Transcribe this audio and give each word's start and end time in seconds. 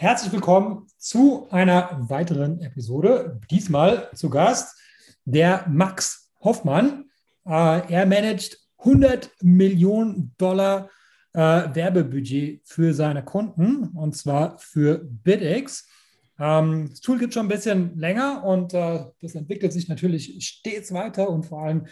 herzlich 0.00 0.32
willkommen 0.32 0.86
zu 0.96 1.46
einer 1.50 2.06
weiteren 2.08 2.62
Episode. 2.62 3.38
Diesmal 3.50 4.08
zu 4.14 4.30
Gast 4.30 4.80
der 5.26 5.66
Max 5.68 6.32
Hoffmann. 6.40 7.10
Äh, 7.44 7.92
er 7.92 8.06
managt 8.06 8.58
100 8.78 9.30
Millionen 9.42 10.34
Dollar 10.38 10.88
äh, 11.34 11.38
Werbebudget 11.38 12.62
für 12.64 12.94
seine 12.94 13.22
Kunden 13.22 13.88
und 13.94 14.16
zwar 14.16 14.58
für 14.58 15.04
BitX. 15.04 15.86
Ähm, 16.38 16.86
das 16.88 17.02
Tool 17.02 17.18
gibt 17.18 17.34
schon 17.34 17.44
ein 17.44 17.50
bisschen 17.50 17.98
länger 17.98 18.42
und 18.42 18.72
äh, 18.72 19.04
das 19.20 19.34
entwickelt 19.34 19.74
sich 19.74 19.90
natürlich 19.90 20.34
stets 20.42 20.94
weiter 20.94 21.28
und 21.28 21.44
vor 21.44 21.62
allem 21.62 21.86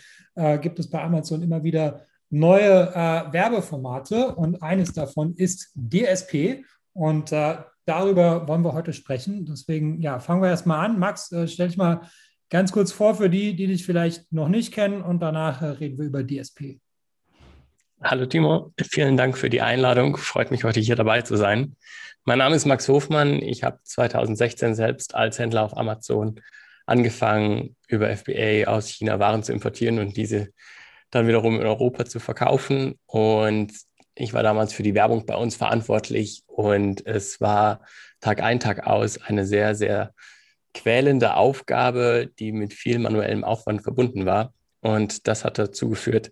gibt 0.63 0.79
es 0.79 0.89
bei 0.89 1.03
Amazon 1.03 1.43
immer 1.43 1.63
wieder 1.63 2.07
neue 2.31 2.95
Werbeformate 3.33 4.37
und 4.37 4.63
eines 4.63 4.93
davon 4.93 5.35
ist 5.35 5.73
DSP 5.75 6.65
und 6.99 7.31
äh, 7.31 7.59
darüber 7.87 8.49
wollen 8.49 8.65
wir 8.65 8.73
heute 8.73 8.93
sprechen. 8.93 9.47
Deswegen, 9.47 10.01
ja, 10.01 10.19
fangen 10.19 10.43
wir 10.43 10.49
erstmal 10.49 10.85
an. 10.85 10.99
Max, 10.99 11.31
äh, 11.31 11.47
stell 11.47 11.69
dich 11.69 11.77
mal 11.77 12.01
ganz 12.51 12.73
kurz 12.73 12.91
vor 12.91 13.15
für 13.15 13.31
die, 13.31 13.55
die 13.55 13.69
dich 13.69 13.87
vielleicht 13.87 14.33
noch 14.33 14.49
nicht 14.49 14.75
kennen 14.75 15.03
und 15.03 15.21
danach 15.21 15.63
äh, 15.63 15.67
reden 15.67 15.97
wir 15.97 16.07
über 16.07 16.27
DSP. 16.27 16.81
Hallo 18.03 18.27
Timo, 18.27 18.73
vielen 18.83 19.17
Dank 19.17 19.39
für 19.39 19.49
die 19.49 19.61
Einladung. 19.61 20.17
Freut 20.17 20.51
mich 20.51 20.65
heute 20.65 20.81
hier 20.81 20.97
dabei 20.97 21.23
zu 21.23 21.37
sein. 21.37 21.77
Mein 22.25 22.39
Name 22.39 22.57
ist 22.57 22.67
Max 22.67 22.89
Hofmann. 22.89 23.43
Ich 23.43 23.63
habe 23.63 23.79
2016 23.85 24.75
selbst 24.75 25.15
als 25.15 25.39
Händler 25.39 25.63
auf 25.63 25.77
Amazon 25.77 26.41
angefangen, 26.85 27.77
über 27.87 28.09
FBA 28.15 28.65
aus 28.67 28.89
China 28.89 29.21
Waren 29.21 29.45
zu 29.45 29.53
importieren 29.53 30.01
und 30.01 30.17
diese 30.17 30.49
dann 31.11 31.29
wiederum 31.29 31.61
in 31.61 31.67
Europa 31.67 32.07
zu 32.07 32.19
verkaufen. 32.19 32.99
Und 33.07 33.73
ich 34.19 34.33
war 34.33 34.43
damals 34.43 34.73
für 34.73 34.83
die 34.83 34.95
Werbung 34.95 35.27
bei 35.27 35.37
uns 35.37 35.57
verantwortlich 35.57 36.43
und 36.47 37.07
es 37.07 37.41
war 37.41 37.81
Tag 38.21 38.43
ein, 38.43 38.61
Tag 38.61 38.87
aus 38.87 39.21
eine 39.23 39.47
sehr, 39.47 39.75
sehr 39.75 40.13
quälende 40.75 41.35
Aufgabe, 41.35 42.31
die 42.39 42.53
mit 42.53 42.75
viel 42.75 42.99
manuellem 42.99 43.45
Aufwand 43.45 43.83
verbunden 43.83 44.27
war. 44.27 44.53
Und 44.81 45.27
das 45.27 45.45
hat 45.45 45.59
dazu 45.59 45.91
geführt, 45.91 46.31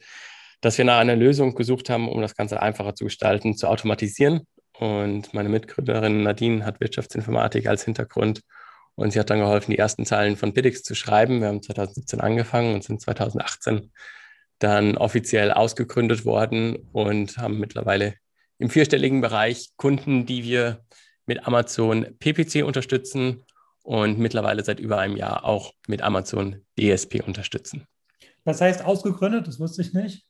dass 0.61 0.79
wir 0.79 0.85
nach 0.85 0.99
einer 0.99 1.17
Lösung 1.17 1.55
gesucht 1.55 1.91
haben, 1.91 2.09
um 2.09 2.21
das 2.21 2.35
Ganze 2.35 2.61
einfacher 2.61 2.95
zu 2.95 3.05
gestalten, 3.05 3.57
zu 3.57 3.69
automatisieren 3.69 4.47
und 4.79 5.33
meine 5.33 5.49
Mitgründerin 5.49 6.23
Nadine 6.23 6.65
hat 6.65 6.81
Wirtschaftsinformatik 6.81 7.67
als 7.67 7.85
Hintergrund 7.85 8.43
und 8.95 9.13
sie 9.13 9.21
hat 9.21 9.31
dann 9.31 9.41
geholfen, 9.41 9.71
die 9.71 9.79
ersten 9.79 10.05
Zeilen 10.05 10.37
von 10.37 10.53
Biddix 10.53 10.83
zu 10.83 10.95
schreiben. 10.95 11.41
Wir 11.41 11.49
haben 11.49 11.63
2017 11.63 12.21
angefangen 12.21 12.75
und 12.75 12.85
sind 12.85 13.01
2018 13.01 13.93
dann 14.59 14.97
offiziell 14.97 15.53
ausgegründet 15.53 16.25
worden 16.25 16.77
und 16.93 17.37
haben 17.39 17.59
mittlerweile 17.59 18.15
im 18.59 18.71
vierstelligen 18.71 19.21
Bereich 19.21 19.71
Kunden, 19.77 20.27
die 20.27 20.45
wir 20.45 20.85
mit 21.27 21.47
Amazon 21.47 22.07
PPC 22.19 22.65
unterstützen 22.65 23.45
und 23.83 24.19
mittlerweile 24.19 24.65
seit 24.65 24.81
über 24.81 24.99
einem 24.99 25.17
Jahr 25.17 25.45
auch 25.45 25.73
mit 25.87 26.03
Amazon 26.03 26.65
DSP 26.79 27.23
unterstützen. 27.27 27.87
Was 28.45 28.61
heißt 28.61 28.85
ausgegründet? 28.85 29.47
Das 29.47 29.61
wusste 29.61 29.83
ich 29.83 29.93
nicht. 29.93 30.25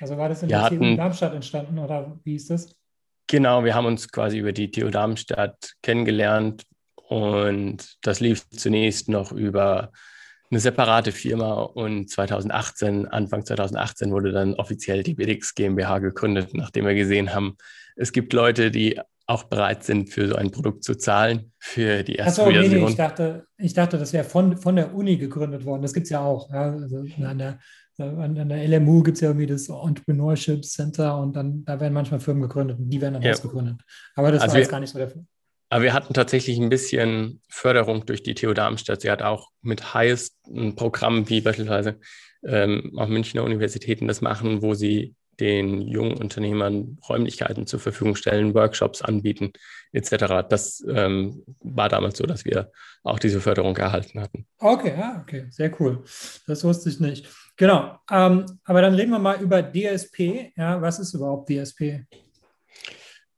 Also 0.00 0.16
war 0.16 0.28
das 0.28 0.42
in 0.42 0.48
der 0.48 0.68
TU 0.68 0.96
Darmstadt 0.96 1.34
entstanden 1.34 1.78
oder 1.78 2.18
wie 2.24 2.36
ist 2.36 2.50
das? 2.50 2.74
Genau, 3.26 3.64
wir 3.64 3.74
haben 3.74 3.86
uns 3.86 4.10
quasi 4.10 4.38
über 4.38 4.52
die 4.52 4.70
TU 4.70 4.88
Darmstadt 4.88 5.74
kennengelernt 5.82 6.64
und 6.94 7.96
das 8.02 8.20
lief 8.20 8.48
zunächst 8.50 9.08
noch 9.08 9.32
über 9.32 9.90
eine 10.50 10.60
separate 10.60 11.12
Firma 11.12 11.62
und 11.62 12.10
2018, 12.10 13.06
Anfang 13.06 13.44
2018 13.44 14.10
wurde 14.10 14.32
dann 14.32 14.54
offiziell 14.54 15.02
die 15.02 15.14
BDX 15.14 15.54
GmbH 15.54 15.98
gegründet, 15.98 16.50
nachdem 16.54 16.86
wir 16.86 16.94
gesehen 16.94 17.34
haben, 17.34 17.56
es 17.96 18.12
gibt 18.12 18.32
Leute, 18.32 18.70
die 18.70 19.00
auch 19.26 19.44
bereit 19.44 19.82
sind, 19.82 20.10
für 20.10 20.28
so 20.28 20.36
ein 20.36 20.52
Produkt 20.52 20.84
zu 20.84 20.94
zahlen, 20.94 21.52
für 21.58 22.04
die 22.04 22.14
erste 22.14 22.42
Achso, 22.42 22.52
Version. 22.52 22.74
Nee, 22.74 22.84
nee, 22.84 22.90
ich 22.90 22.96
dachte, 22.96 23.46
ich 23.58 23.74
dachte, 23.74 23.98
das 23.98 24.12
wäre 24.12 24.24
von, 24.24 24.56
von 24.56 24.76
der 24.76 24.94
Uni 24.94 25.16
gegründet 25.16 25.64
worden. 25.64 25.82
Das 25.82 25.92
gibt 25.92 26.04
es 26.04 26.10
ja 26.10 26.20
auch. 26.20 26.48
Ja. 26.50 26.72
Also 26.72 27.04
an 27.22 27.38
der 27.38 27.58
an, 27.98 28.38
an 28.38 28.48
der 28.50 28.68
LMU 28.68 29.02
gibt 29.02 29.16
es 29.16 29.22
ja 29.22 29.28
irgendwie 29.28 29.46
das 29.46 29.68
Entrepreneurship 29.68 30.64
Center 30.64 31.18
und 31.18 31.34
dann 31.34 31.64
da 31.64 31.80
werden 31.80 31.94
manchmal 31.94 32.20
Firmen 32.20 32.42
gegründet 32.42 32.78
und 32.78 32.90
die 32.90 33.00
werden 33.00 33.14
dann 33.14 33.22
ja. 33.22 33.32
ausgegründet. 33.32 33.80
Aber 34.14 34.32
das 34.32 34.42
also 34.42 34.52
war 34.52 34.60
jetzt 34.60 34.70
gar 34.70 34.80
nicht 34.80 34.90
so 34.90 34.98
der 34.98 35.08
Fall. 35.08 35.24
Aber 35.68 35.82
wir 35.82 35.92
hatten 35.92 36.14
tatsächlich 36.14 36.58
ein 36.58 36.68
bisschen 36.68 37.40
Förderung 37.48 38.06
durch 38.06 38.22
die 38.22 38.34
TU 38.34 38.52
Darmstadt. 38.52 39.00
Sie 39.00 39.10
hat 39.10 39.22
auch 39.22 39.50
mit 39.62 39.94
Highest 39.94 40.36
ein 40.46 40.76
Programm 40.76 41.28
wie 41.28 41.40
beispielsweise 41.40 41.98
ähm, 42.44 42.92
auch 42.96 43.08
Münchner 43.08 43.42
Universitäten 43.42 44.06
das 44.06 44.20
machen, 44.20 44.62
wo 44.62 44.74
sie 44.74 45.14
den 45.40 45.82
jungen 45.82 46.16
Unternehmern 46.16 46.98
Räumlichkeiten 47.08 47.66
zur 47.66 47.80
Verfügung 47.80 48.16
stellen, 48.16 48.54
Workshops 48.54 49.02
anbieten, 49.02 49.52
etc. 49.92 50.46
Das 50.48 50.84
ähm, 50.88 51.42
war 51.60 51.88
damals 51.88 52.18
so, 52.18 52.24
dass 52.24 52.44
wir 52.44 52.70
auch 53.02 53.18
diese 53.18 53.40
Förderung 53.40 53.76
erhalten 53.76 54.20
hatten. 54.20 54.46
Okay, 54.58 54.94
ja, 54.96 55.20
okay, 55.22 55.46
sehr 55.50 55.78
cool. 55.80 56.04
Das 56.46 56.64
wusste 56.64 56.88
ich 56.88 57.00
nicht. 57.00 57.28
Genau. 57.56 57.98
Ähm, 58.10 58.46
aber 58.64 58.82
dann 58.82 58.94
reden 58.94 59.10
wir 59.10 59.18
mal 59.18 59.40
über 59.40 59.62
DSP. 59.62 60.52
Ja, 60.56 60.80
was 60.80 60.98
ist 60.98 61.14
überhaupt 61.14 61.50
DSP? 61.50 62.06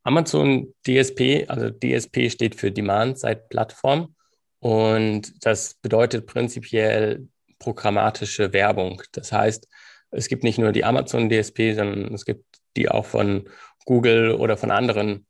Amazon 0.09 0.75
DSP, 0.87 1.45
also 1.49 1.69
DSP 1.69 2.31
steht 2.31 2.55
für 2.55 2.73
Demand-Side-Plattform 2.73 4.15
und 4.61 5.45
das 5.45 5.75
bedeutet 5.75 6.27
prinzipiell 6.27 7.29
programmatische 7.59 8.55
Werbung. 8.55 9.03
Das 9.13 9.33
heißt, 9.33 9.69
es 10.11 10.29
gibt 10.29 10.45
nicht 10.45 10.59
nur 10.59 10.73
die 10.73 10.85
Amazon 10.85 11.29
DSP, 11.29 11.75
sondern 11.75 12.15
es 12.15 12.25
gibt 12.25 12.45
die 12.75 12.89
auch 12.89 13.05
von 13.05 13.51
Google 13.85 14.33
oder 14.33 14.57
von 14.57 14.71
anderen 14.71 15.27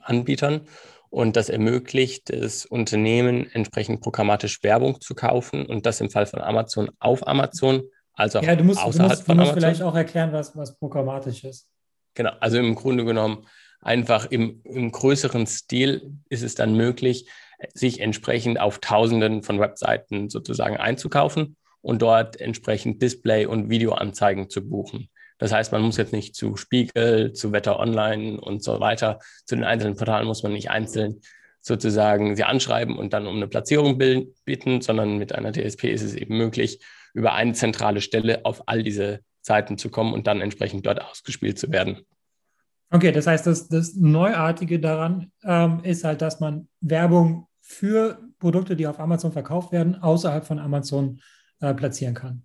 Anbietern. 0.00 0.68
Und 1.08 1.34
das 1.34 1.48
ermöglicht 1.48 2.30
es 2.30 2.64
Unternehmen, 2.64 3.50
entsprechend 3.52 4.00
programmatisch 4.00 4.62
Werbung 4.62 5.00
zu 5.00 5.16
kaufen 5.16 5.66
und 5.66 5.86
das 5.86 6.00
im 6.00 6.08
Fall 6.08 6.26
von 6.26 6.40
Amazon 6.40 6.88
auf 7.00 7.26
Amazon 7.26 7.82
also 8.12 8.38
ja, 8.40 8.54
du 8.54 8.64
musst, 8.64 8.80
außerhalb 8.80 9.10
du 9.10 9.16
musst, 9.16 9.26
von 9.26 9.36
du 9.38 9.42
musst 9.42 9.54
vielleicht 9.54 9.82
auch 9.82 9.94
erklären, 9.94 10.30
was, 10.32 10.54
was 10.54 10.76
programmatisch 10.76 11.42
ist. 11.42 11.66
Genau, 12.14 12.32
also 12.38 12.58
im 12.58 12.74
Grunde 12.74 13.04
genommen 13.04 13.46
einfach 13.80 14.30
im, 14.30 14.60
im 14.64 14.92
größeren 14.92 15.46
Stil 15.46 16.12
ist 16.28 16.42
es 16.42 16.54
dann 16.54 16.74
möglich, 16.74 17.28
sich 17.74 18.00
entsprechend 18.00 18.60
auf 18.60 18.78
Tausenden 18.78 19.42
von 19.42 19.60
Webseiten 19.60 20.28
sozusagen 20.30 20.76
einzukaufen 20.76 21.56
und 21.82 22.02
dort 22.02 22.40
entsprechend 22.40 23.02
Display- 23.02 23.46
und 23.46 23.70
Videoanzeigen 23.70 24.50
zu 24.50 24.68
buchen. 24.68 25.08
Das 25.38 25.52
heißt, 25.52 25.72
man 25.72 25.82
muss 25.82 25.96
jetzt 25.96 26.12
nicht 26.12 26.34
zu 26.34 26.56
Spiegel, 26.56 27.32
zu 27.32 27.52
Wetter 27.52 27.78
Online 27.80 28.38
und 28.40 28.62
so 28.62 28.80
weiter, 28.80 29.18
zu 29.46 29.56
den 29.56 29.64
einzelnen 29.64 29.96
Portalen 29.96 30.26
muss 30.26 30.42
man 30.42 30.52
nicht 30.52 30.70
einzeln 30.70 31.20
sozusagen 31.62 32.36
sie 32.36 32.44
anschreiben 32.44 32.98
und 32.98 33.12
dann 33.12 33.26
um 33.26 33.36
eine 33.36 33.48
Platzierung 33.48 33.98
bitten, 33.98 34.80
sondern 34.80 35.18
mit 35.18 35.34
einer 35.34 35.52
DSP 35.52 35.84
ist 35.84 36.02
es 36.02 36.14
eben 36.14 36.36
möglich, 36.36 36.80
über 37.12 37.34
eine 37.34 37.52
zentrale 37.52 38.00
Stelle 38.00 38.44
auf 38.44 38.62
all 38.66 38.82
diese 38.82 39.20
Seiten 39.42 39.78
zu 39.78 39.90
kommen 39.90 40.12
und 40.12 40.26
dann 40.26 40.40
entsprechend 40.40 40.86
dort 40.86 41.02
ausgespielt 41.02 41.58
zu 41.58 41.70
werden. 41.70 42.06
Okay, 42.90 43.12
das 43.12 43.26
heißt, 43.26 43.46
das, 43.46 43.68
das 43.68 43.94
Neuartige 43.94 44.80
daran 44.80 45.30
ähm, 45.44 45.80
ist 45.84 46.04
halt, 46.04 46.22
dass 46.22 46.40
man 46.40 46.68
Werbung 46.80 47.46
für 47.60 48.18
Produkte, 48.40 48.74
die 48.74 48.86
auf 48.86 48.98
Amazon 48.98 49.32
verkauft 49.32 49.70
werden, 49.70 50.02
außerhalb 50.02 50.44
von 50.44 50.58
Amazon 50.58 51.20
äh, 51.60 51.72
platzieren 51.72 52.14
kann. 52.14 52.42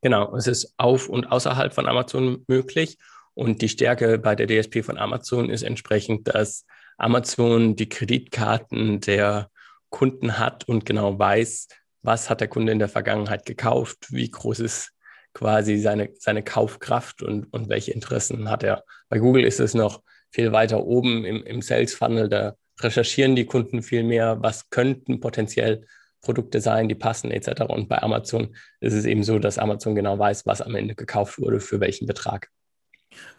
Genau, 0.00 0.34
es 0.36 0.46
ist 0.46 0.74
auf 0.78 1.08
und 1.08 1.26
außerhalb 1.26 1.74
von 1.74 1.86
Amazon 1.86 2.44
möglich. 2.46 2.96
Und 3.34 3.62
die 3.62 3.68
Stärke 3.68 4.18
bei 4.18 4.34
der 4.34 4.46
DSP 4.46 4.82
von 4.82 4.96
Amazon 4.96 5.50
ist 5.50 5.62
entsprechend, 5.62 6.28
dass 6.28 6.64
Amazon 6.96 7.76
die 7.76 7.88
Kreditkarten 7.88 9.00
der 9.00 9.50
Kunden 9.90 10.38
hat 10.38 10.66
und 10.66 10.86
genau 10.86 11.18
weiß, 11.18 11.68
was 12.02 12.30
hat 12.30 12.40
der 12.40 12.48
Kunde 12.48 12.72
in 12.72 12.78
der 12.78 12.88
Vergangenheit 12.88 13.44
gekauft, 13.44 14.06
wie 14.10 14.30
groß 14.30 14.60
ist 14.60 14.92
quasi 15.34 15.78
seine, 15.78 16.10
seine 16.18 16.42
Kaufkraft 16.42 17.22
und, 17.22 17.52
und 17.52 17.68
welche 17.68 17.92
Interessen 17.92 18.50
hat 18.50 18.62
er. 18.62 18.84
Bei 19.08 19.18
Google 19.18 19.44
ist 19.44 19.60
es 19.60 19.74
noch 19.74 20.02
viel 20.30 20.52
weiter 20.52 20.84
oben 20.84 21.24
im, 21.24 21.42
im 21.44 21.62
Sales 21.62 21.94
Funnel, 21.94 22.28
da 22.28 22.54
recherchieren 22.80 23.36
die 23.36 23.46
Kunden 23.46 23.82
viel 23.82 24.04
mehr, 24.04 24.38
was 24.40 24.70
könnten 24.70 25.20
potenziell 25.20 25.84
Produkte 26.20 26.60
sein, 26.60 26.88
die 26.88 26.94
passen 26.94 27.30
etc. 27.30 27.62
Und 27.62 27.88
bei 27.88 28.02
Amazon 28.02 28.54
ist 28.80 28.94
es 28.94 29.04
eben 29.04 29.22
so, 29.22 29.38
dass 29.38 29.58
Amazon 29.58 29.94
genau 29.94 30.18
weiß, 30.18 30.46
was 30.46 30.60
am 30.60 30.74
Ende 30.74 30.94
gekauft 30.94 31.38
wurde, 31.38 31.60
für 31.60 31.80
welchen 31.80 32.06
Betrag. 32.06 32.50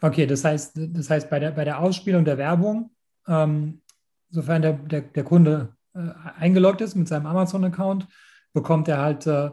Okay, 0.00 0.26
das 0.26 0.44
heißt, 0.44 0.72
das 0.74 1.10
heißt 1.10 1.30
bei, 1.30 1.38
der, 1.38 1.52
bei 1.52 1.64
der 1.64 1.78
Ausspielung 1.78 2.24
der 2.24 2.38
Werbung, 2.38 2.90
ähm, 3.28 3.82
sofern 4.30 4.62
der, 4.62 4.72
der, 4.74 5.02
der 5.02 5.24
Kunde 5.24 5.76
äh, 5.94 6.08
eingeloggt 6.38 6.80
ist 6.80 6.94
mit 6.94 7.08
seinem 7.08 7.26
Amazon-Account, 7.26 8.06
bekommt 8.52 8.88
er 8.88 8.98
halt 8.98 9.26
äh, 9.26 9.50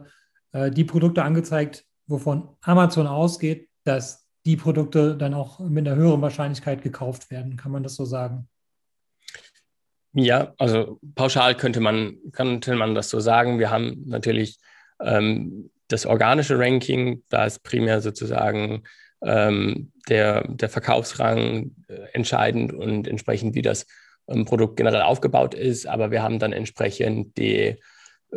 äh, 0.53 0.71
die 0.71 0.83
Produkte 0.83 1.23
angezeigt, 1.23 1.85
wovon 2.07 2.49
Amazon 2.61 3.07
ausgeht, 3.07 3.69
dass 3.83 4.27
die 4.45 4.57
Produkte 4.57 5.15
dann 5.15 5.33
auch 5.33 5.59
mit 5.59 5.87
einer 5.87 5.97
höheren 5.97 6.21
Wahrscheinlichkeit 6.21 6.81
gekauft 6.81 7.29
werden. 7.29 7.57
Kann 7.57 7.71
man 7.71 7.83
das 7.83 7.95
so 7.95 8.05
sagen? 8.05 8.47
Ja, 10.13 10.53
also 10.57 10.99
pauschal 11.15 11.55
könnte 11.55 11.79
man, 11.79 12.17
könnte 12.31 12.75
man 12.75 12.95
das 12.95 13.09
so 13.09 13.19
sagen. 13.19 13.59
Wir 13.59 13.69
haben 13.69 14.03
natürlich 14.05 14.57
ähm, 15.01 15.69
das 15.89 16.05
organische 16.05 16.57
Ranking, 16.57 17.23
da 17.29 17.45
ist 17.45 17.63
primär 17.63 18.01
sozusagen 18.01 18.83
ähm, 19.21 19.91
der, 20.09 20.47
der 20.47 20.69
Verkaufsrang 20.69 21.75
äh, 21.87 22.07
entscheidend 22.13 22.73
und 22.73 23.07
entsprechend, 23.07 23.55
wie 23.55 23.61
das 23.61 23.85
ähm, 24.27 24.45
Produkt 24.45 24.77
generell 24.77 25.01
aufgebaut 25.01 25.53
ist, 25.53 25.87
aber 25.87 26.11
wir 26.11 26.23
haben 26.23 26.39
dann 26.39 26.53
entsprechend 26.53 27.37
die 27.37 27.79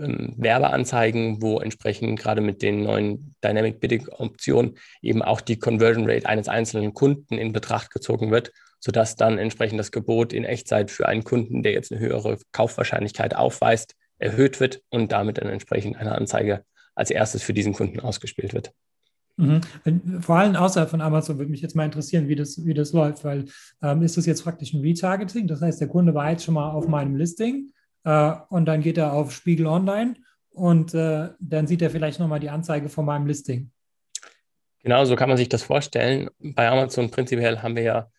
ähm, 0.01 0.35
Werbeanzeigen, 0.37 1.43
wo 1.43 1.61
entsprechend 1.61 2.19
gerade 2.19 2.41
mit 2.41 2.63
den 2.63 2.83
neuen 2.83 3.35
Dynamic 3.45 3.81
Bidding 3.81 4.09
Optionen 4.09 4.77
eben 5.03 5.23
auch 5.23 5.41
die 5.41 5.59
Conversion 5.59 6.09
Rate 6.09 6.27
eines 6.27 6.49
einzelnen 6.49 6.95
Kunden 6.95 7.39
in 7.39 7.53
Betracht 7.53 7.91
gezogen 7.91 8.31
wird, 8.31 8.53
sodass 8.81 9.17
dann 9.17 9.39
entsprechend 9.39 9.79
das 9.79 9.93
Gebot 9.93 10.33
in 10.33 10.45
Echtzeit 10.45 10.91
für 10.91 11.07
einen 11.07 11.25
Kunden, 11.25 11.63
der 11.63 11.73
jetzt 11.73 11.93
eine 11.93 12.01
höhere 12.01 12.39
Kaufwahrscheinlichkeit 12.53 13.37
aufweist, 13.37 13.95
erhöht 14.19 14.61
wird 14.61 14.83
und 14.91 15.13
damit 15.13 15.39
dann 15.39 15.49
entsprechend 15.49 15.97
eine 15.97 16.13
Anzeige 16.13 16.65
als 16.95 17.11
erstes 17.11 17.43
für 17.43 17.55
diesen 17.55 17.73
Kunden 17.73 18.01
ausgespielt 18.01 18.53
wird. 18.53 18.73
Mhm. 19.37 19.61
Vor 20.21 20.37
allem 20.37 20.55
außerhalb 20.55 20.91
von 20.91 21.01
Amazon 21.01 21.39
würde 21.39 21.51
mich 21.51 21.63
jetzt 21.63 21.75
mal 21.75 21.87
interessieren, 21.87 22.29
wie 22.29 22.35
das, 22.35 22.65
wie 22.65 22.75
das 22.75 22.93
läuft, 22.93 23.25
weil 23.25 23.47
ähm, 23.83 24.03
ist 24.03 24.17
das 24.17 24.27
jetzt 24.27 24.45
praktisch 24.45 24.75
ein 24.75 24.83
Retargeting? 24.83 25.47
Das 25.47 25.63
heißt, 25.63 25.81
der 25.81 25.89
Kunde 25.89 26.15
war 26.15 26.31
jetzt 26.31 26.45
schon 26.45 26.55
mal 26.55 26.71
auf 26.71 26.89
meinem 26.89 27.17
Listing 27.17 27.71
äh, 28.05 28.33
und 28.49 28.67
dann 28.67 28.81
geht 28.81 28.99
er 28.99 29.13
auf 29.13 29.33
Spiegel 29.33 29.67
Online 29.67 30.15
und 30.51 30.95
äh, 30.95 31.31
dann 31.39 31.67
sieht 31.67 31.83
er 31.83 31.91
vielleicht 31.91 32.21
nochmal 32.21 32.41
die 32.41 32.51
Anzeige 32.51 32.89
von 32.89 33.05
meinem 33.05 33.27
Listing. 33.27 33.71
Genau, 34.83 35.05
so 35.05 35.15
kann 35.17 35.29
man 35.29 35.37
sich 35.37 35.49
das 35.49 35.63
vorstellen. 35.63 36.31
Bei 36.39 36.69
Amazon 36.69 37.11
prinzipiell 37.11 37.61
haben 37.61 37.77
wir 37.77 37.83
ja 37.83 38.11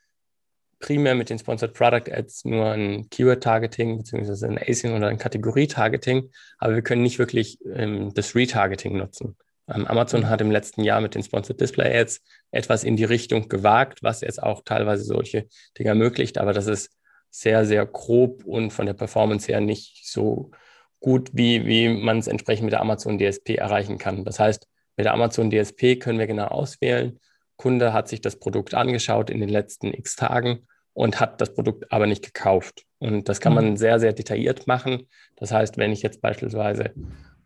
primär 0.79 1.15
mit 1.15 1.29
den 1.29 1.39
Sponsored 1.39 1.73
Product 1.73 2.11
Ads 2.11 2.45
nur 2.45 2.71
ein 2.71 3.09
Keyword-Targeting 3.09 3.97
beziehungsweise 3.97 4.47
ein 4.47 4.59
Async 4.59 4.95
oder 4.95 5.07
ein 5.07 5.17
Kategorie-Targeting, 5.17 6.29
aber 6.57 6.75
wir 6.75 6.81
können 6.81 7.03
nicht 7.03 7.19
wirklich 7.19 7.59
ähm, 7.73 8.13
das 8.13 8.35
Retargeting 8.35 8.97
nutzen. 8.97 9.37
Ähm, 9.67 9.85
Amazon 9.87 10.27
hat 10.27 10.41
im 10.41 10.51
letzten 10.51 10.83
Jahr 10.83 11.01
mit 11.01 11.15
den 11.15 11.23
Sponsored 11.23 11.61
Display 11.61 11.95
Ads 11.99 12.21
etwas 12.51 12.83
in 12.83 12.95
die 12.95 13.05
Richtung 13.05 13.47
gewagt, 13.47 14.03
was 14.03 14.21
jetzt 14.21 14.41
auch 14.41 14.63
teilweise 14.65 15.03
solche 15.03 15.47
Dinge 15.77 15.89
ermöglicht, 15.89 16.37
aber 16.37 16.53
das 16.53 16.67
ist 16.67 16.89
sehr, 17.31 17.65
sehr 17.65 17.85
grob 17.85 18.43
und 18.45 18.71
von 18.71 18.85
der 18.85 18.93
Performance 18.93 19.47
her 19.47 19.61
nicht 19.61 20.05
so 20.05 20.51
gut, 20.99 21.31
wie, 21.33 21.65
wie 21.65 21.89
man 21.89 22.19
es 22.19 22.27
entsprechend 22.27 22.65
mit 22.65 22.73
der 22.73 22.81
Amazon 22.81 23.17
DSP 23.17 23.55
erreichen 23.55 23.97
kann. 23.97 24.23
Das 24.23 24.39
heißt, 24.39 24.67
mit 24.97 25.05
der 25.05 25.13
Amazon 25.13 25.49
DSP 25.49 25.99
können 25.99 26.19
wir 26.19 26.27
genau 26.27 26.45
auswählen. 26.45 27.19
Kunde 27.55 27.93
hat 27.93 28.07
sich 28.07 28.21
das 28.21 28.37
Produkt 28.37 28.73
angeschaut 28.73 29.29
in 29.29 29.39
den 29.39 29.49
letzten 29.49 29.93
x 29.93 30.15
Tagen 30.15 30.67
und 30.93 31.19
hat 31.19 31.41
das 31.41 31.53
Produkt 31.53 31.91
aber 31.91 32.05
nicht 32.05 32.23
gekauft. 32.23 32.85
Und 32.99 33.29
das 33.29 33.39
kann 33.39 33.53
man 33.53 33.71
mhm. 33.71 33.77
sehr, 33.77 33.99
sehr 33.99 34.13
detailliert 34.13 34.67
machen. 34.67 35.07
Das 35.37 35.51
heißt, 35.51 35.77
wenn 35.77 35.91
ich 35.91 36.01
jetzt 36.01 36.21
beispielsweise 36.21 36.91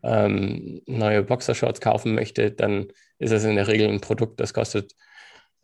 ähm, 0.04 0.82
neue 0.86 1.24
Boxershorts 1.24 1.80
kaufen 1.80 2.16
möchte, 2.16 2.52
dann 2.52 2.88
ist 3.20 3.32
es 3.32 3.44
in 3.44 3.56
der 3.56 3.68
Regel 3.68 3.88
ein 3.90 4.02
Produkt, 4.02 4.40
das 4.40 4.54
kostet 4.54 4.94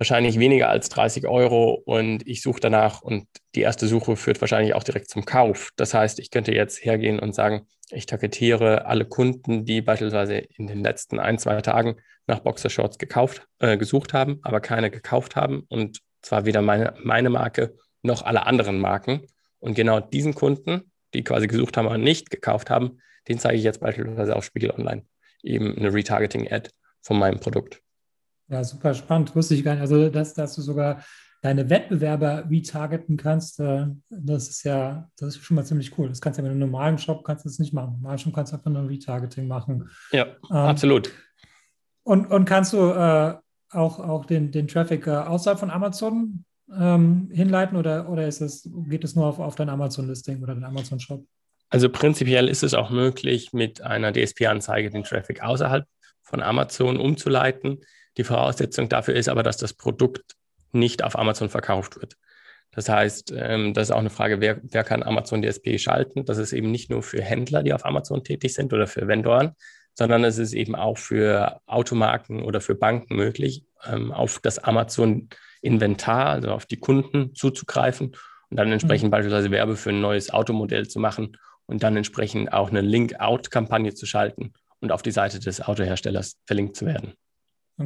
wahrscheinlich 0.02 0.40
weniger 0.40 0.68
als 0.68 0.90
30 0.90 1.28
Euro 1.28 1.80
und 1.86 2.28
ich 2.28 2.42
suche 2.42 2.60
danach 2.60 3.04
und 3.04 3.28
die 3.54 3.62
erste 3.62 3.86
Suche 3.86 4.16
führt 4.16 4.42
wahrscheinlich 4.42 4.74
auch 4.74 4.82
direkt 4.82 5.12
zum 5.12 5.26
Kauf. 5.26 5.70
Das 5.76 5.94
heißt, 5.94 6.18
ich 6.18 6.32
könnte 6.32 6.56
jetzt 6.56 6.84
hergehen 6.84 7.20
und 7.20 7.36
sagen, 7.36 7.68
ich 7.92 8.08
targetiere 8.08 8.88
alle 8.88 9.06
Kunden, 9.06 9.64
die 9.64 9.84
beispielsweise 9.84 10.38
in 10.38 10.66
den 10.66 10.82
letzten 10.82 11.20
ein, 11.20 11.38
zwei 11.38 11.62
Tagen 11.62 11.98
nach 12.26 12.40
Boxershorts 12.40 12.98
gekauft, 12.98 13.46
äh, 13.60 13.78
gesucht 13.78 14.16
haben, 14.16 14.40
aber 14.42 14.60
keine 14.60 14.90
gekauft 14.90 15.36
haben 15.36 15.66
und 15.70 16.00
zwar 16.24 16.46
weder 16.46 16.64
meine, 16.64 16.96
meine 17.04 17.30
Marke 17.30 17.76
noch 18.02 18.24
alle 18.24 18.48
anderen 18.48 18.80
Marken. 18.80 19.28
Und 19.60 19.76
genau 19.76 20.00
diesen 20.00 20.34
Kunden, 20.34 20.92
die 21.14 21.24
quasi 21.24 21.46
gesucht 21.46 21.78
haben, 21.78 21.86
aber 21.86 22.00
nicht 22.00 22.32
gekauft 22.32 22.72
haben, 22.72 22.98
den 23.28 23.38
zeige 23.38 23.58
ich 23.60 23.64
jetzt 23.64 23.82
beispielsweise 23.82 24.36
auf 24.36 24.46
Spiegel 24.46 24.72
Online. 24.72 25.06
Eben 25.44 25.78
eine 25.78 25.94
Retargeting-Ad 25.94 26.72
von 27.04 27.20
meinem 27.20 27.40
Produkt. 27.40 27.84
Ja, 28.52 28.64
super 28.66 28.94
spannend. 28.94 29.34
Wusste 29.34 29.56
ich 29.56 29.64
gar 29.64 29.74
nicht. 29.74 29.82
Also, 29.82 30.10
dass, 30.10 30.34
dass 30.34 30.56
du 30.56 30.62
sogar 30.62 31.02
deine 31.42 31.70
Wettbewerber 31.70 32.44
retargeten 32.50 33.16
kannst, 33.16 33.60
äh, 33.60 33.88
das 34.10 34.50
ist 34.50 34.64
ja, 34.64 35.10
das 35.18 35.36
ist 35.36 35.46
schon 35.46 35.56
mal 35.56 35.66
ziemlich 35.66 35.98
cool. 35.98 36.10
Das 36.10 36.20
kannst 36.20 36.38
du 36.38 36.44
ja 36.44 36.50
mit 36.50 36.52
einem 36.52 36.70
normalen 36.70 36.98
Shop 36.98 37.24
kannst 37.24 37.46
du 37.46 37.50
das 37.50 37.60
nicht 37.60 37.74
machen. 37.74 37.94
Im 37.96 38.02
normalen 38.02 38.20
Shop 38.20 38.34
kannst 38.34 38.52
du 38.52 38.58
einfach 38.58 38.70
nur 38.70 38.90
Retargeting 38.90 39.48
machen. 39.48 39.90
Ja, 40.12 40.26
ähm, 40.50 40.56
absolut. 40.56 41.12
Und, 42.04 42.30
und 42.30 42.46
kannst 42.46 42.74
du 42.74 42.78
äh, 42.78 43.36
auch, 43.72 44.00
auch 44.00 44.26
den, 44.26 44.52
den 44.52 44.68
Traffic 44.68 45.08
äh, 45.08 45.12
außerhalb 45.12 45.60
von 45.60 45.72
Amazon 45.72 46.44
ähm, 46.78 47.30
hinleiten 47.32 47.78
oder, 47.78 48.10
oder 48.10 48.28
ist 48.28 48.42
es, 48.42 48.70
geht 48.90 49.04
es 49.06 49.16
nur 49.16 49.28
auf, 49.28 49.40
auf 49.40 49.56
dein 49.56 49.70
Amazon-Listing 49.70 50.44
oder 50.44 50.56
dein 50.56 50.66
Amazon-Shop? 50.66 51.26
Also 51.70 51.90
prinzipiell 51.90 52.50
ist 52.50 52.64
es 52.64 52.74
auch 52.74 52.90
möglich, 52.90 53.54
mit 53.54 53.82
einer 53.82 54.12
DSP-Anzeige 54.12 54.90
den 54.90 55.04
Traffic 55.04 55.42
außerhalb 55.42 55.86
von 56.22 56.42
Amazon 56.42 56.98
umzuleiten. 56.98 57.80
Die 58.18 58.24
Voraussetzung 58.24 58.90
dafür 58.90 59.16
ist 59.16 59.30
aber, 59.30 59.44
dass 59.44 59.58
das 59.58 59.74
Produkt 59.74 60.36
nicht 60.72 61.04
auf 61.04 61.18
Amazon 61.18 61.50
verkauft 61.50 62.00
wird. 62.00 62.16
Das 62.72 62.88
heißt, 62.88 63.34
ähm, 63.36 63.74
das 63.74 63.90
ist 63.90 63.92
auch 63.92 64.00
eine 64.00 64.10
Frage, 64.10 64.40
wer, 64.40 64.60
wer 64.64 64.84
kann 64.84 65.04
Amazon 65.04 65.42
DSP 65.42 65.78
schalten? 65.78 66.26
Das 66.26 66.38
ist 66.38 66.54
eben 66.54 66.72
nicht 66.72 66.90
nur 66.90 67.04
für 67.04 67.22
Händler, 67.22 67.64
die 67.64 67.74
auf 67.74 67.86
Amazon 67.86 68.24
tätig 68.24 68.54
sind 68.54 68.72
oder 68.74 68.88
für 68.88 69.08
Vendoren, 69.08 69.52
sondern 69.94 70.24
es 70.24 70.38
ist 70.38 70.54
eben 70.54 70.76
auch 70.76 70.98
für 70.98 71.60
Automarken 71.66 72.44
oder 72.44 72.62
für 72.62 72.76
Banken 72.76 73.16
möglich, 73.16 73.66
ähm, 73.86 74.12
auf 74.12 74.40
das 74.40 74.60
Amazon-Inventar, 74.60 76.28
also 76.28 76.52
auf 76.52 76.66
die 76.66 76.80
Kunden 76.80 77.36
zuzugreifen 77.36 78.16
und 78.50 78.58
dann 78.58 78.72
entsprechend 78.72 79.08
mhm. 79.08 79.12
beispielsweise 79.12 79.52
Werbe 79.52 79.76
für 79.76 79.90
ein 79.90 80.02
neues 80.02 80.32
Automodell 80.32 80.88
zu 80.88 81.00
machen 81.00 81.38
und 81.66 81.84
dann 81.84 81.98
entsprechend 81.98 82.54
auch 82.54 82.70
eine 82.70 82.82
Link-Out-Kampagne 82.82 83.94
zu 83.94 84.06
schalten 84.06 84.54
und 84.80 84.94
auf 84.94 85.02
die 85.02 85.12
Seite 85.12 85.40
des 85.40 85.62
Autoherstellers 85.62 86.38
verlinkt 86.46 86.78
zu 86.78 86.86
werden. 86.86 87.14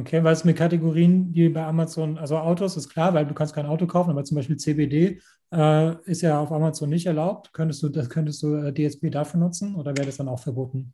Okay, 0.00 0.22
was 0.22 0.44
mit 0.44 0.56
Kategorien, 0.56 1.32
die 1.32 1.48
bei 1.48 1.64
Amazon, 1.64 2.18
also 2.18 2.36
Autos 2.36 2.76
ist 2.76 2.88
klar, 2.90 3.14
weil 3.14 3.24
du 3.24 3.34
kannst 3.34 3.54
kein 3.54 3.66
Auto 3.66 3.86
kaufen, 3.86 4.10
aber 4.10 4.24
zum 4.24 4.36
Beispiel 4.36 4.56
CBD 4.56 5.20
äh, 5.52 5.94
ist 6.04 6.20
ja 6.22 6.38
auf 6.38 6.52
Amazon 6.52 6.90
nicht 6.90 7.06
erlaubt. 7.06 7.52
Könntest 7.52 7.82
du, 7.82 7.88
das 7.88 8.10
könntest 8.10 8.42
du 8.42 8.56
äh, 8.56 8.72
DSP 8.74 9.10
dafür 9.10 9.40
nutzen 9.40 9.74
oder 9.74 9.96
wäre 9.96 10.06
das 10.06 10.18
dann 10.18 10.28
auch 10.28 10.40
verboten? 10.40 10.92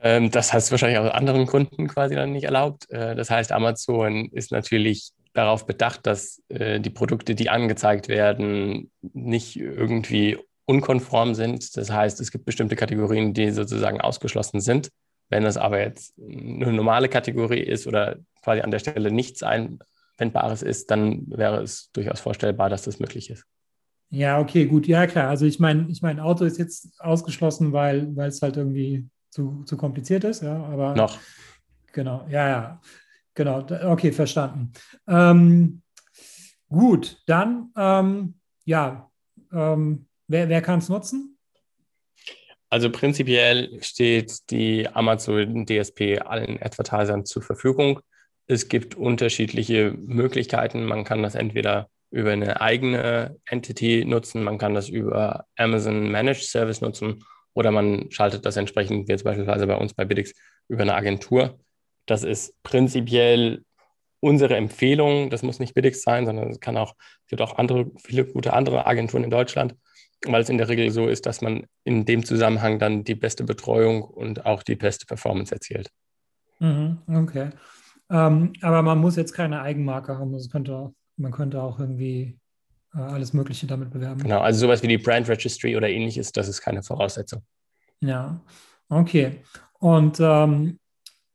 Ähm, 0.00 0.30
das 0.30 0.52
heißt 0.52 0.70
wahrscheinlich 0.72 0.98
aus 0.98 1.10
anderen 1.12 1.46
Gründen 1.46 1.86
quasi 1.86 2.16
dann 2.16 2.32
nicht 2.32 2.44
erlaubt. 2.44 2.90
Äh, 2.90 3.14
das 3.14 3.30
heißt, 3.30 3.52
Amazon 3.52 4.28
ist 4.32 4.50
natürlich 4.50 5.12
darauf 5.34 5.64
bedacht, 5.64 6.06
dass 6.06 6.42
äh, 6.48 6.80
die 6.80 6.90
Produkte, 6.90 7.34
die 7.36 7.48
angezeigt 7.48 8.08
werden, 8.08 8.90
nicht 9.12 9.56
irgendwie 9.56 10.36
unkonform 10.64 11.34
sind. 11.34 11.76
Das 11.76 11.90
heißt, 11.90 12.20
es 12.20 12.32
gibt 12.32 12.44
bestimmte 12.44 12.76
Kategorien, 12.76 13.34
die 13.34 13.50
sozusagen 13.50 14.00
ausgeschlossen 14.00 14.60
sind. 14.60 14.90
Wenn 15.28 15.44
es 15.44 15.56
aber 15.56 15.80
jetzt 15.80 16.14
eine 16.18 16.72
normale 16.72 17.08
Kategorie 17.08 17.60
ist 17.60 17.86
oder 17.86 18.18
quasi 18.42 18.60
an 18.60 18.70
der 18.70 18.78
Stelle 18.78 19.10
nichts 19.10 19.42
Einwendbares 19.42 20.62
ist, 20.62 20.90
dann 20.90 21.24
wäre 21.28 21.62
es 21.62 21.90
durchaus 21.92 22.20
vorstellbar, 22.20 22.68
dass 22.68 22.82
das 22.82 22.98
möglich 22.98 23.30
ist. 23.30 23.44
Ja, 24.10 24.38
okay, 24.38 24.66
gut, 24.66 24.86
ja 24.86 25.06
klar. 25.06 25.28
Also 25.30 25.46
ich 25.46 25.58
meine, 25.58 25.86
ich 25.88 26.02
meine, 26.02 26.22
Auto 26.22 26.44
ist 26.44 26.58
jetzt 26.58 27.00
ausgeschlossen, 27.00 27.72
weil, 27.72 28.14
weil 28.14 28.28
es 28.28 28.42
halt 28.42 28.56
irgendwie 28.56 29.08
zu, 29.30 29.62
zu 29.64 29.76
kompliziert 29.78 30.24
ist, 30.24 30.42
ja, 30.42 30.62
aber 30.64 30.94
noch. 30.94 31.18
Genau, 31.92 32.26
ja, 32.28 32.48
ja. 32.48 32.80
Genau, 33.34 33.66
okay, 33.90 34.12
verstanden. 34.12 34.72
Ähm, 35.06 35.82
gut, 36.68 37.22
dann 37.26 37.70
ähm, 37.76 38.34
ja, 38.64 39.10
ähm, 39.52 40.06
wer, 40.28 40.48
wer 40.48 40.62
kann 40.62 40.78
es 40.78 40.88
nutzen? 40.88 41.38
Also 42.68 42.90
prinzipiell 42.90 43.82
steht 43.82 44.50
die 44.50 44.88
Amazon 44.88 45.66
DSP 45.66 46.20
allen 46.20 46.60
Advertisern 46.62 47.26
zur 47.26 47.42
Verfügung. 47.42 48.00
Es 48.46 48.68
gibt 48.68 48.94
unterschiedliche 48.94 49.92
Möglichkeiten. 49.92 50.84
Man 50.84 51.04
kann 51.04 51.22
das 51.22 51.34
entweder 51.34 51.88
über 52.10 52.32
eine 52.32 52.60
eigene 52.60 53.38
Entity 53.46 54.04
nutzen, 54.04 54.44
man 54.44 54.58
kann 54.58 54.74
das 54.74 54.90
über 54.90 55.46
Amazon 55.56 56.10
Managed 56.10 56.44
Service 56.44 56.82
nutzen 56.82 57.24
oder 57.54 57.70
man 57.70 58.10
schaltet 58.10 58.44
das 58.44 58.58
entsprechend, 58.58 59.08
wie 59.08 59.12
jetzt 59.12 59.24
beispielsweise 59.24 59.66
bei 59.66 59.76
uns 59.76 59.94
bei 59.94 60.04
Biddix, 60.04 60.34
über 60.68 60.82
eine 60.82 60.94
Agentur. 60.94 61.58
Das 62.04 62.22
ist 62.22 62.54
prinzipiell 62.62 63.64
unsere 64.20 64.56
Empfehlung. 64.56 65.30
Das 65.30 65.42
muss 65.42 65.58
nicht 65.58 65.72
Biddix 65.72 66.02
sein, 66.02 66.26
sondern 66.26 66.50
es 66.50 66.60
kann 66.60 66.76
auch, 66.76 66.94
es 67.24 67.30
gibt 67.30 67.40
auch 67.40 67.56
andere, 67.56 67.90
viele 68.02 68.26
gute 68.26 68.52
andere 68.52 68.86
Agenturen 68.86 69.24
in 69.24 69.30
Deutschland 69.30 69.74
weil 70.26 70.42
es 70.42 70.48
in 70.48 70.58
der 70.58 70.68
Regel 70.68 70.90
so 70.90 71.08
ist, 71.08 71.26
dass 71.26 71.40
man 71.40 71.66
in 71.84 72.04
dem 72.04 72.24
Zusammenhang 72.24 72.78
dann 72.78 73.04
die 73.04 73.14
beste 73.14 73.44
Betreuung 73.44 74.02
und 74.02 74.46
auch 74.46 74.62
die 74.62 74.76
beste 74.76 75.06
Performance 75.06 75.54
erzielt. 75.54 75.90
Mhm, 76.60 76.98
okay. 77.08 77.50
Ähm, 78.12 78.52
aber 78.60 78.82
man 78.82 78.98
muss 78.98 79.16
jetzt 79.16 79.32
keine 79.32 79.62
Eigenmarke 79.62 80.18
haben. 80.18 80.32
Das 80.32 80.50
könnte, 80.50 80.92
man 81.16 81.32
könnte 81.32 81.62
auch 81.62 81.80
irgendwie 81.80 82.38
äh, 82.94 82.98
alles 82.98 83.32
Mögliche 83.32 83.66
damit 83.66 83.90
bewerben. 83.90 84.22
Genau, 84.22 84.40
also 84.40 84.60
sowas 84.60 84.82
wie 84.82 84.88
die 84.88 84.98
Brand 84.98 85.28
Registry 85.28 85.76
oder 85.76 85.88
ähnliches, 85.88 86.30
das 86.30 86.46
ist 86.46 86.60
keine 86.60 86.82
Voraussetzung. 86.82 87.42
Ja, 88.00 88.40
okay. 88.90 89.40
Und 89.78 90.20
ähm, 90.20 90.78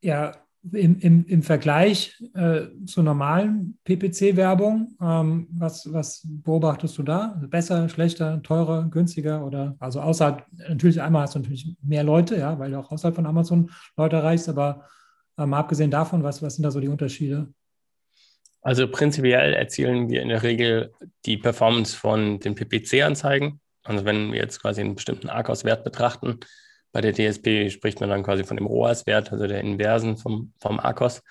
ja, 0.00 0.32
im, 0.72 0.98
im, 0.98 1.24
im 1.26 1.42
Vergleich 1.42 2.22
äh, 2.34 2.62
zur 2.86 3.02
normalen 3.02 3.78
PPC-Werbung, 3.84 4.96
ähm, 5.00 5.48
was, 5.50 5.92
was 5.92 6.22
beobachtest 6.24 6.96
du 6.98 7.02
da? 7.02 7.40
Besser, 7.48 7.88
schlechter, 7.88 8.42
teurer, 8.42 8.84
günstiger 8.84 9.44
oder 9.44 9.76
also 9.78 10.00
außerhalb, 10.00 10.44
natürlich 10.68 11.00
einmal 11.00 11.22
hast 11.22 11.34
du 11.34 11.40
natürlich 11.40 11.76
mehr 11.82 12.04
Leute, 12.04 12.36
ja, 12.36 12.58
weil 12.58 12.70
du 12.70 12.78
auch 12.78 12.90
außerhalb 12.90 13.16
von 13.16 13.26
Amazon 13.26 13.70
Leute 13.96 14.16
erreichst, 14.16 14.48
aber 14.48 14.84
ähm, 15.38 15.54
abgesehen 15.54 15.90
davon, 15.90 16.22
was, 16.22 16.42
was 16.42 16.56
sind 16.56 16.64
da 16.64 16.70
so 16.70 16.80
die 16.80 16.88
Unterschiede? 16.88 17.48
Also 18.60 18.88
prinzipiell 18.88 19.54
erzielen 19.54 20.10
wir 20.10 20.20
in 20.20 20.28
der 20.28 20.42
Regel 20.42 20.92
die 21.24 21.38
Performance 21.38 21.96
von 21.96 22.40
den 22.40 22.54
PPC-Anzeigen. 22.54 23.60
Also 23.84 24.04
wenn 24.04 24.32
wir 24.32 24.40
jetzt 24.40 24.60
quasi 24.60 24.80
einen 24.80 24.96
bestimmten 24.96 25.28
ARCOS-Wert 25.28 25.84
betrachten, 25.84 26.40
bei 26.92 27.00
der 27.00 27.12
DSP 27.12 27.70
spricht 27.70 28.00
man 28.00 28.10
dann 28.10 28.22
quasi 28.22 28.44
von 28.44 28.56
dem 28.56 28.66
ROAS-Wert, 28.66 29.32
also 29.32 29.46
der 29.46 29.60
Inversen 29.60 30.16
vom, 30.16 30.52
vom 30.60 30.80
ARCOS. 30.80 31.22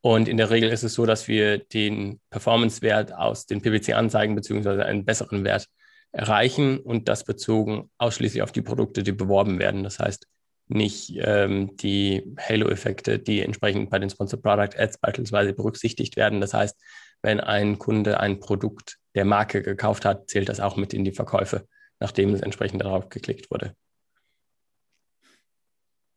Und 0.00 0.28
in 0.28 0.36
der 0.36 0.50
Regel 0.50 0.70
ist 0.70 0.82
es 0.82 0.94
so, 0.94 1.06
dass 1.06 1.28
wir 1.28 1.58
den 1.58 2.20
Performance-Wert 2.30 3.14
aus 3.14 3.46
den 3.46 3.60
PPC-Anzeigen 3.60 4.34
beziehungsweise 4.34 4.84
einen 4.84 5.04
besseren 5.04 5.44
Wert 5.44 5.68
erreichen 6.10 6.78
und 6.78 7.08
das 7.08 7.24
bezogen 7.24 7.90
ausschließlich 7.98 8.42
auf 8.42 8.52
die 8.52 8.62
Produkte, 8.62 9.02
die 9.02 9.12
beworben 9.12 9.58
werden. 9.58 9.84
Das 9.84 9.98
heißt, 9.98 10.26
nicht 10.68 11.12
ähm, 11.16 11.76
die 11.76 12.34
Halo-Effekte, 12.38 13.18
die 13.18 13.40
entsprechend 13.40 13.90
bei 13.90 13.98
den 13.98 14.10
Sponsored 14.10 14.42
Product 14.42 14.78
Ads 14.78 14.98
beispielsweise 14.98 15.52
berücksichtigt 15.52 16.16
werden. 16.16 16.40
Das 16.40 16.54
heißt, 16.54 16.80
wenn 17.22 17.40
ein 17.40 17.78
Kunde 17.78 18.20
ein 18.20 18.40
Produkt 18.40 18.98
der 19.14 19.24
Marke 19.24 19.62
gekauft 19.62 20.04
hat, 20.04 20.28
zählt 20.28 20.48
das 20.48 20.60
auch 20.60 20.76
mit 20.76 20.94
in 20.94 21.04
die 21.04 21.12
Verkäufe, 21.12 21.66
nachdem 22.00 22.34
es 22.34 22.40
entsprechend 22.40 22.82
darauf 22.82 23.08
geklickt 23.08 23.50
wurde. 23.50 23.74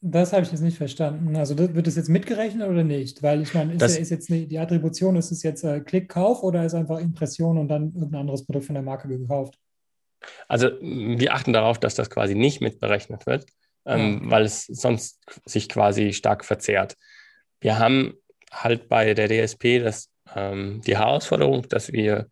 Das 0.07 0.33
habe 0.33 0.43
ich 0.43 0.51
jetzt 0.51 0.61
nicht 0.61 0.77
verstanden. 0.77 1.35
Also 1.35 1.57
wird 1.57 1.87
das 1.87 1.95
jetzt 1.95 2.09
mitgerechnet 2.09 2.69
oder 2.69 2.83
nicht? 2.83 3.23
Weil 3.23 3.41
ich 3.41 3.55
meine, 3.55 3.73
ist, 3.73 3.81
das, 3.81 3.97
ist 3.97 4.11
jetzt 4.11 4.29
die 4.29 4.59
Attribution, 4.59 5.15
ist 5.15 5.31
es 5.31 5.41
jetzt 5.41 5.63
äh, 5.63 5.79
Klick-Kauf 5.79 6.43
oder 6.43 6.63
ist 6.63 6.75
einfach 6.75 6.99
Impression 6.99 7.57
und 7.57 7.69
dann 7.69 7.93
irgendein 7.95 8.21
anderes 8.21 8.45
Produkt 8.45 8.65
von 8.65 8.75
der 8.75 8.83
Marke 8.83 9.07
gekauft? 9.07 9.57
Also 10.47 10.69
wir 10.79 11.33
achten 11.33 11.53
darauf, 11.53 11.79
dass 11.79 11.95
das 11.95 12.09
quasi 12.09 12.35
nicht 12.35 12.61
mitberechnet 12.61 13.25
wird, 13.25 13.47
ähm, 13.85 14.17
okay. 14.17 14.31
weil 14.31 14.43
es 14.43 14.65
sonst 14.65 15.21
sich 15.45 15.69
quasi 15.69 16.13
stark 16.13 16.45
verzehrt. 16.45 16.95
Wir 17.59 17.79
haben 17.79 18.15
halt 18.51 18.89
bei 18.89 19.13
der 19.13 19.27
DSP 19.27 19.79
das, 19.79 20.09
ähm, 20.35 20.81
die 20.85 20.97
Herausforderung, 20.97 21.67
dass 21.69 21.91
wir 21.91 22.27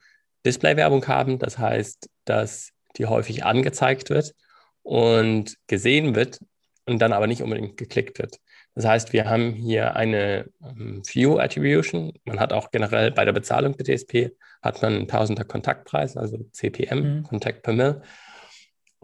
Display-Werbung 0.46 1.08
haben. 1.08 1.40
Das 1.40 1.58
heißt, 1.58 2.10
dass 2.26 2.72
die 2.98 3.06
häufig 3.06 3.44
angezeigt 3.44 4.10
wird 4.10 4.34
und 4.82 5.56
gesehen 5.68 6.16
wird 6.16 6.40
und 6.86 7.00
dann 7.02 7.14
aber 7.14 7.28
nicht 7.28 7.42
unbedingt 7.42 7.78
geklickt 7.78 8.20
wird. 8.20 8.38
Das 8.76 8.86
heißt, 8.86 9.14
wir 9.14 9.30
haben 9.30 9.54
hier 9.54 9.96
eine 9.96 10.50
ähm, 10.64 11.02
View 11.06 11.38
Attribution. 11.38 12.14
Man 12.26 12.40
hat 12.40 12.54
auch 12.54 12.72
generell 12.72 13.12
bei 13.12 13.24
der 13.24 13.32
Bezahlung 13.32 13.78
der 13.78 13.86
DSP 13.86 14.32
hat 14.64 14.82
man 14.82 14.94
einen 14.94 15.08
Tausender 15.08 15.44
Kontaktpreis, 15.44 16.16
also 16.18 16.38
CPM, 16.52 17.18
mhm. 17.18 17.24
Contact 17.24 17.64
per 17.64 17.74
Mill. 17.74 18.02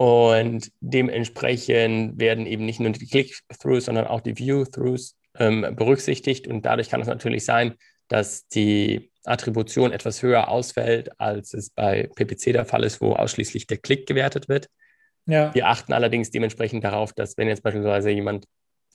Und 0.00 0.72
dementsprechend 0.80 2.18
werden 2.18 2.46
eben 2.46 2.64
nicht 2.64 2.80
nur 2.80 2.88
die 2.90 3.06
Click-Throughs, 3.06 3.84
sondern 3.84 4.06
auch 4.06 4.22
die 4.22 4.38
View-Throughs 4.38 5.14
ähm, 5.38 5.76
berücksichtigt. 5.76 6.48
Und 6.48 6.64
dadurch 6.64 6.88
kann 6.88 7.02
es 7.02 7.06
natürlich 7.06 7.44
sein, 7.44 7.74
dass 8.08 8.48
die 8.48 9.12
Attribution 9.24 9.92
etwas 9.92 10.22
höher 10.22 10.48
ausfällt, 10.48 11.10
als 11.20 11.52
es 11.52 11.68
bei 11.68 12.08
PPC 12.14 12.54
der 12.54 12.64
Fall 12.64 12.82
ist, 12.84 13.02
wo 13.02 13.12
ausschließlich 13.12 13.66
der 13.66 13.76
Klick 13.76 14.06
gewertet 14.06 14.48
wird. 14.48 14.70
Ja. 15.26 15.54
Wir 15.54 15.66
achten 15.66 15.92
allerdings 15.92 16.30
dementsprechend 16.30 16.82
darauf, 16.82 17.12
dass 17.12 17.36
wenn 17.36 17.48
jetzt 17.48 17.62
beispielsweise 17.62 18.08
jemand 18.08 18.46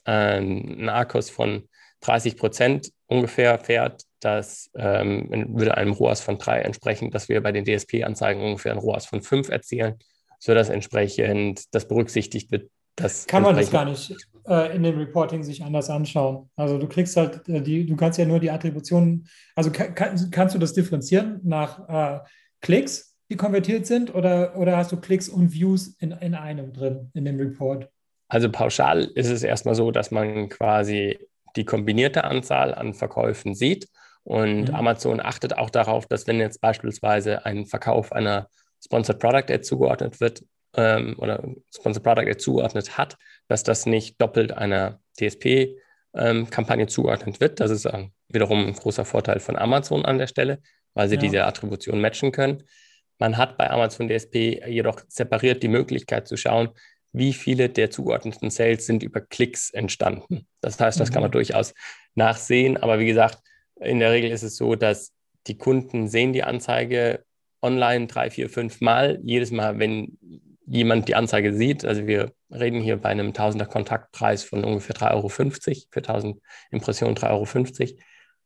äh, 0.06 0.10
einen 0.10 0.88
Akkus 0.88 1.30
von 1.30 1.68
30 2.00 2.36
Prozent 2.36 2.90
ungefähr 3.06 3.60
fährt, 3.60 4.02
das 4.18 4.72
ähm, 4.74 5.28
würde 5.56 5.76
einem 5.76 5.92
ROAS 5.92 6.20
von 6.20 6.38
3 6.38 6.62
entsprechen, 6.62 7.12
dass 7.12 7.28
wir 7.28 7.40
bei 7.44 7.52
den 7.52 7.64
DSP-Anzeigen 7.64 8.42
ungefähr 8.42 8.72
ein 8.72 8.78
ROAS 8.78 9.06
von 9.06 9.22
5 9.22 9.50
erzielen, 9.50 10.00
sodass 10.38 10.68
entsprechend 10.68 11.74
das 11.74 11.88
berücksichtigt 11.88 12.50
wird. 12.50 12.70
Dass 12.96 13.26
Kann 13.26 13.42
man 13.42 13.56
das 13.56 13.70
gar 13.70 13.84
nicht 13.84 14.14
äh, 14.48 14.74
in 14.74 14.82
dem 14.82 14.98
Reporting 14.98 15.42
sich 15.42 15.62
anders 15.62 15.90
anschauen. 15.90 16.48
Also 16.56 16.78
du 16.78 16.88
kriegst 16.88 17.16
halt 17.16 17.46
äh, 17.48 17.60
die, 17.60 17.84
du 17.84 17.96
kannst 17.96 18.18
ja 18.18 18.24
nur 18.24 18.40
die 18.40 18.50
Attributionen, 18.50 19.28
also 19.54 19.70
kann, 19.70 19.94
kannst 19.94 20.54
du 20.54 20.58
das 20.58 20.72
differenzieren 20.72 21.40
nach 21.42 21.88
äh, 21.88 22.20
Klicks, 22.62 23.16
die 23.28 23.36
konvertiert 23.36 23.86
sind, 23.86 24.14
oder, 24.14 24.56
oder 24.56 24.76
hast 24.76 24.92
du 24.92 24.96
Klicks 24.96 25.28
und 25.28 25.52
Views 25.52 25.96
in, 25.98 26.12
in 26.12 26.34
einem 26.34 26.72
drin, 26.72 27.10
in 27.14 27.24
dem 27.24 27.38
Report? 27.38 27.88
Also 28.28 28.50
pauschal 28.50 29.04
ist 29.14 29.30
es 29.30 29.42
erstmal 29.42 29.74
so, 29.74 29.90
dass 29.90 30.10
man 30.10 30.48
quasi 30.48 31.18
die 31.56 31.64
kombinierte 31.64 32.24
Anzahl 32.24 32.74
an 32.74 32.94
Verkäufen 32.94 33.54
sieht. 33.54 33.88
Und 34.24 34.68
mhm. 34.68 34.74
Amazon 34.74 35.20
achtet 35.20 35.56
auch 35.56 35.70
darauf, 35.70 36.06
dass 36.06 36.26
wenn 36.26 36.40
jetzt 36.40 36.60
beispielsweise 36.60 37.46
ein 37.46 37.66
Verkauf 37.66 38.12
einer 38.12 38.48
Sponsored 38.84 39.18
Product 39.18 39.52
Ad 39.52 39.62
zugeordnet 39.62 40.20
wird 40.20 40.44
ähm, 40.74 41.16
oder 41.18 41.42
Sponsored 41.74 42.04
Product 42.04 42.30
Ad 42.30 42.38
zugeordnet 42.38 42.98
hat, 42.98 43.16
dass 43.48 43.62
das 43.62 43.86
nicht 43.86 44.20
doppelt 44.20 44.52
einer 44.52 45.00
DSP-Kampagne 45.18 46.84
ähm, 46.84 46.88
zugeordnet 46.88 47.40
wird. 47.40 47.60
Das 47.60 47.70
ist 47.70 47.86
äh, 47.86 48.08
wiederum 48.28 48.66
ein 48.66 48.74
großer 48.74 49.04
Vorteil 49.04 49.40
von 49.40 49.56
Amazon 49.56 50.04
an 50.04 50.18
der 50.18 50.26
Stelle, 50.26 50.60
weil 50.94 51.08
sie 51.08 51.16
ja. 51.16 51.20
diese 51.20 51.44
Attribution 51.44 52.00
matchen 52.00 52.32
können. 52.32 52.62
Man 53.18 53.36
hat 53.38 53.56
bei 53.56 53.70
Amazon 53.70 54.08
DSP 54.08 54.66
jedoch 54.66 55.00
separiert 55.08 55.62
die 55.62 55.68
Möglichkeit 55.68 56.28
zu 56.28 56.36
schauen, 56.36 56.70
wie 57.12 57.32
viele 57.32 57.70
der 57.70 57.90
zugeordneten 57.90 58.50
Sales 58.50 58.84
sind 58.84 59.02
über 59.02 59.22
Klicks 59.22 59.70
entstanden. 59.70 60.46
Das 60.60 60.78
heißt, 60.78 61.00
das 61.00 61.08
mhm. 61.08 61.12
kann 61.14 61.22
man 61.22 61.30
mhm. 61.30 61.32
durchaus 61.32 61.72
nachsehen. 62.14 62.76
Aber 62.76 62.98
wie 62.98 63.06
gesagt, 63.06 63.38
in 63.76 64.00
der 64.00 64.12
Regel 64.12 64.30
ist 64.30 64.42
es 64.42 64.56
so, 64.56 64.74
dass 64.74 65.12
die 65.46 65.56
Kunden 65.56 66.08
sehen 66.08 66.32
die 66.32 66.42
Anzeige 66.42 67.24
online 67.66 68.06
drei, 68.06 68.30
vier, 68.30 68.48
fünf 68.48 68.80
Mal. 68.80 69.18
Jedes 69.22 69.50
Mal, 69.50 69.78
wenn 69.78 70.18
jemand 70.66 71.08
die 71.08 71.14
Anzeige 71.14 71.52
sieht, 71.52 71.84
also 71.84 72.06
wir 72.06 72.32
reden 72.50 72.80
hier 72.80 72.96
bei 72.96 73.08
einem 73.10 73.34
Tausender 73.34 73.66
Kontaktpreis 73.66 74.44
von 74.44 74.64
ungefähr 74.64 74.96
3,50 74.96 75.12
Euro, 75.14 75.28
für 75.90 76.00
1000 76.00 76.40
Impressionen 76.70 77.16
3,50 77.16 77.80
Euro. 77.82 78.00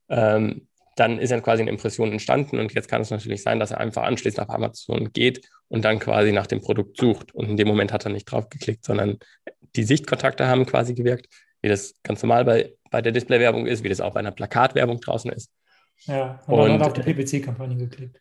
Ähm, 0.08 0.66
dann 0.96 1.18
ist 1.18 1.30
dann 1.30 1.42
quasi 1.42 1.62
eine 1.62 1.70
Impression 1.70 2.12
entstanden 2.12 2.58
und 2.58 2.74
jetzt 2.74 2.88
kann 2.88 3.00
es 3.00 3.10
natürlich 3.10 3.42
sein, 3.42 3.58
dass 3.58 3.70
er 3.70 3.78
einfach 3.78 4.02
anschließend 4.02 4.40
auf 4.46 4.54
Amazon 4.54 5.12
geht 5.12 5.48
und 5.68 5.84
dann 5.84 5.98
quasi 5.98 6.32
nach 6.32 6.46
dem 6.46 6.60
Produkt 6.60 6.98
sucht 6.98 7.34
und 7.34 7.48
in 7.48 7.56
dem 7.56 7.68
Moment 7.68 7.92
hat 7.92 8.04
er 8.04 8.10
nicht 8.10 8.26
drauf 8.26 8.50
geklickt, 8.50 8.84
sondern 8.84 9.18
die 9.76 9.84
Sichtkontakte 9.84 10.46
haben 10.46 10.66
quasi 10.66 10.94
gewirkt, 10.94 11.28
wie 11.62 11.68
das 11.68 11.94
ganz 12.02 12.22
normal 12.22 12.44
bei, 12.44 12.74
bei 12.90 13.00
der 13.00 13.12
Display-Werbung 13.12 13.66
ist, 13.66 13.84
wie 13.84 13.88
das 13.88 14.00
auch 14.00 14.12
bei 14.12 14.20
einer 14.20 14.32
Plakatwerbung 14.32 15.00
draußen 15.00 15.30
ist. 15.32 15.50
Ja, 16.06 16.42
und, 16.46 16.58
und 16.58 16.68
dann 16.68 16.80
hat 16.80 16.86
auf 16.88 16.92
die 16.92 17.02
PPC-Kampagne 17.02 17.76
geklickt. 17.76 18.20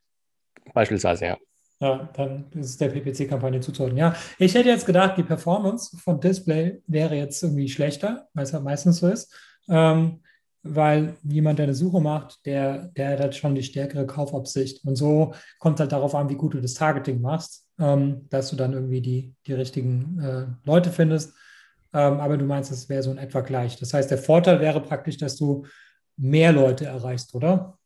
Beispielsweise, 0.74 1.26
ja. 1.26 1.38
Ja, 1.82 2.10
dann 2.14 2.52
ist 2.52 2.72
es 2.72 2.78
der 2.78 2.90
PPC-Kampagne 2.90 3.62
zuzuordnen. 3.62 3.98
Ja, 3.98 4.14
ich 4.38 4.54
hätte 4.54 4.68
jetzt 4.68 4.86
gedacht, 4.86 5.18
die 5.18 5.24
Performance 5.24 5.96
von 5.98 6.20
Display 6.20 6.82
wäre 6.88 7.16
jetzt 7.16 7.42
irgendwie 7.42 7.70
schlechter, 7.70 8.28
weil 8.34 8.44
es 8.44 8.52
ja 8.52 8.60
meistens 8.60 8.98
so 8.98 9.08
ist. 9.08 9.34
Ähm, 9.70 10.20
weil 10.62 11.16
jemand, 11.24 11.60
der 11.60 11.64
eine 11.64 11.74
Suche 11.74 12.02
macht, 12.02 12.46
der, 12.46 12.90
der 12.90 13.12
hat 13.12 13.20
halt 13.22 13.36
schon 13.36 13.56
die 13.56 13.64
stärkere 13.64 14.06
Kaufabsicht. 14.06 14.84
Und 14.84 14.98
so 14.98 15.34
kommt 15.60 15.80
halt 15.80 15.94
darauf 15.94 16.16
an, 16.16 16.30
wie 16.30 16.36
gut 16.36 16.54
du 16.54 16.60
das 16.60 16.74
Targeting 16.74 17.22
machst, 17.22 17.66
ähm, 17.80 18.28
dass 18.30 18.50
du 18.50 18.58
dann 18.58 18.74
irgendwie 18.74 19.02
die, 19.02 19.34
die 19.48 19.54
richtigen 19.54 20.20
äh, 20.20 20.68
Leute 20.68 20.92
findest. 20.92 21.34
Ähm, 21.94 22.20
aber 22.20 22.38
du 22.38 22.46
meinst, 22.46 22.72
es 22.72 22.90
wäre 22.90 23.04
so 23.04 23.12
in 23.12 23.18
etwa 23.18 23.40
gleich. 23.40 23.78
Das 23.78 23.94
heißt, 23.94 24.12
der 24.12 24.18
Vorteil 24.18 24.60
wäre 24.60 24.82
praktisch, 24.82 25.18
dass 25.18 25.38
du 25.38 25.66
mehr 26.18 26.52
Leute 26.52 26.86
erreichst, 26.86 27.34
oder? 27.34 27.78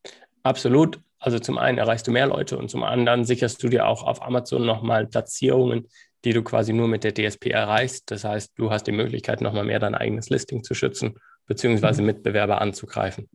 Absolut. 0.42 1.00
Also 1.24 1.40
zum 1.40 1.58
einen 1.58 1.78
erreichst 1.78 2.06
du 2.06 2.12
mehr 2.12 2.28
Leute 2.28 2.58
und 2.58 2.70
zum 2.70 2.84
anderen 2.84 3.24
sicherst 3.24 3.64
du 3.64 3.70
dir 3.70 3.88
auch 3.88 4.04
auf 4.04 4.22
Amazon 4.22 4.66
nochmal 4.66 5.08
Platzierungen, 5.08 5.88
die 6.26 6.34
du 6.34 6.44
quasi 6.44 6.74
nur 6.74 6.90
mit 6.90 7.06
der 7.06 7.14
DSP 7.14 7.46
erreichst. 7.46 8.12
Das 8.12 8.26
heißt, 8.26 8.52
du 8.58 8.72
hast 8.72 8.84
die 8.88 8.92
Möglichkeit, 8.92 9.40
nochmal 9.40 9.64
mehr 9.64 9.80
dein 9.80 9.96
eigenes 9.96 10.30
Listing 10.30 10.66
zu 10.66 10.74
schützen 10.74 11.16
beziehungsweise 11.46 12.02
mhm. 12.02 12.08
Mitbewerber 12.08 12.60
anzugreifen. 12.60 13.30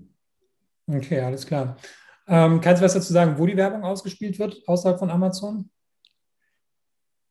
Okay, 0.87 1.21
alles 1.21 1.47
klar. 1.47 1.79
Ähm, 2.27 2.61
kannst 2.61 2.83
du 2.83 2.85
was 2.85 2.93
dazu 2.93 3.11
sagen, 3.11 3.39
wo 3.39 3.47
die 3.47 3.57
Werbung 3.57 3.83
ausgespielt 3.85 4.39
wird, 4.39 4.61
außerhalb 4.67 4.99
von 4.99 5.09
Amazon? 5.09 5.71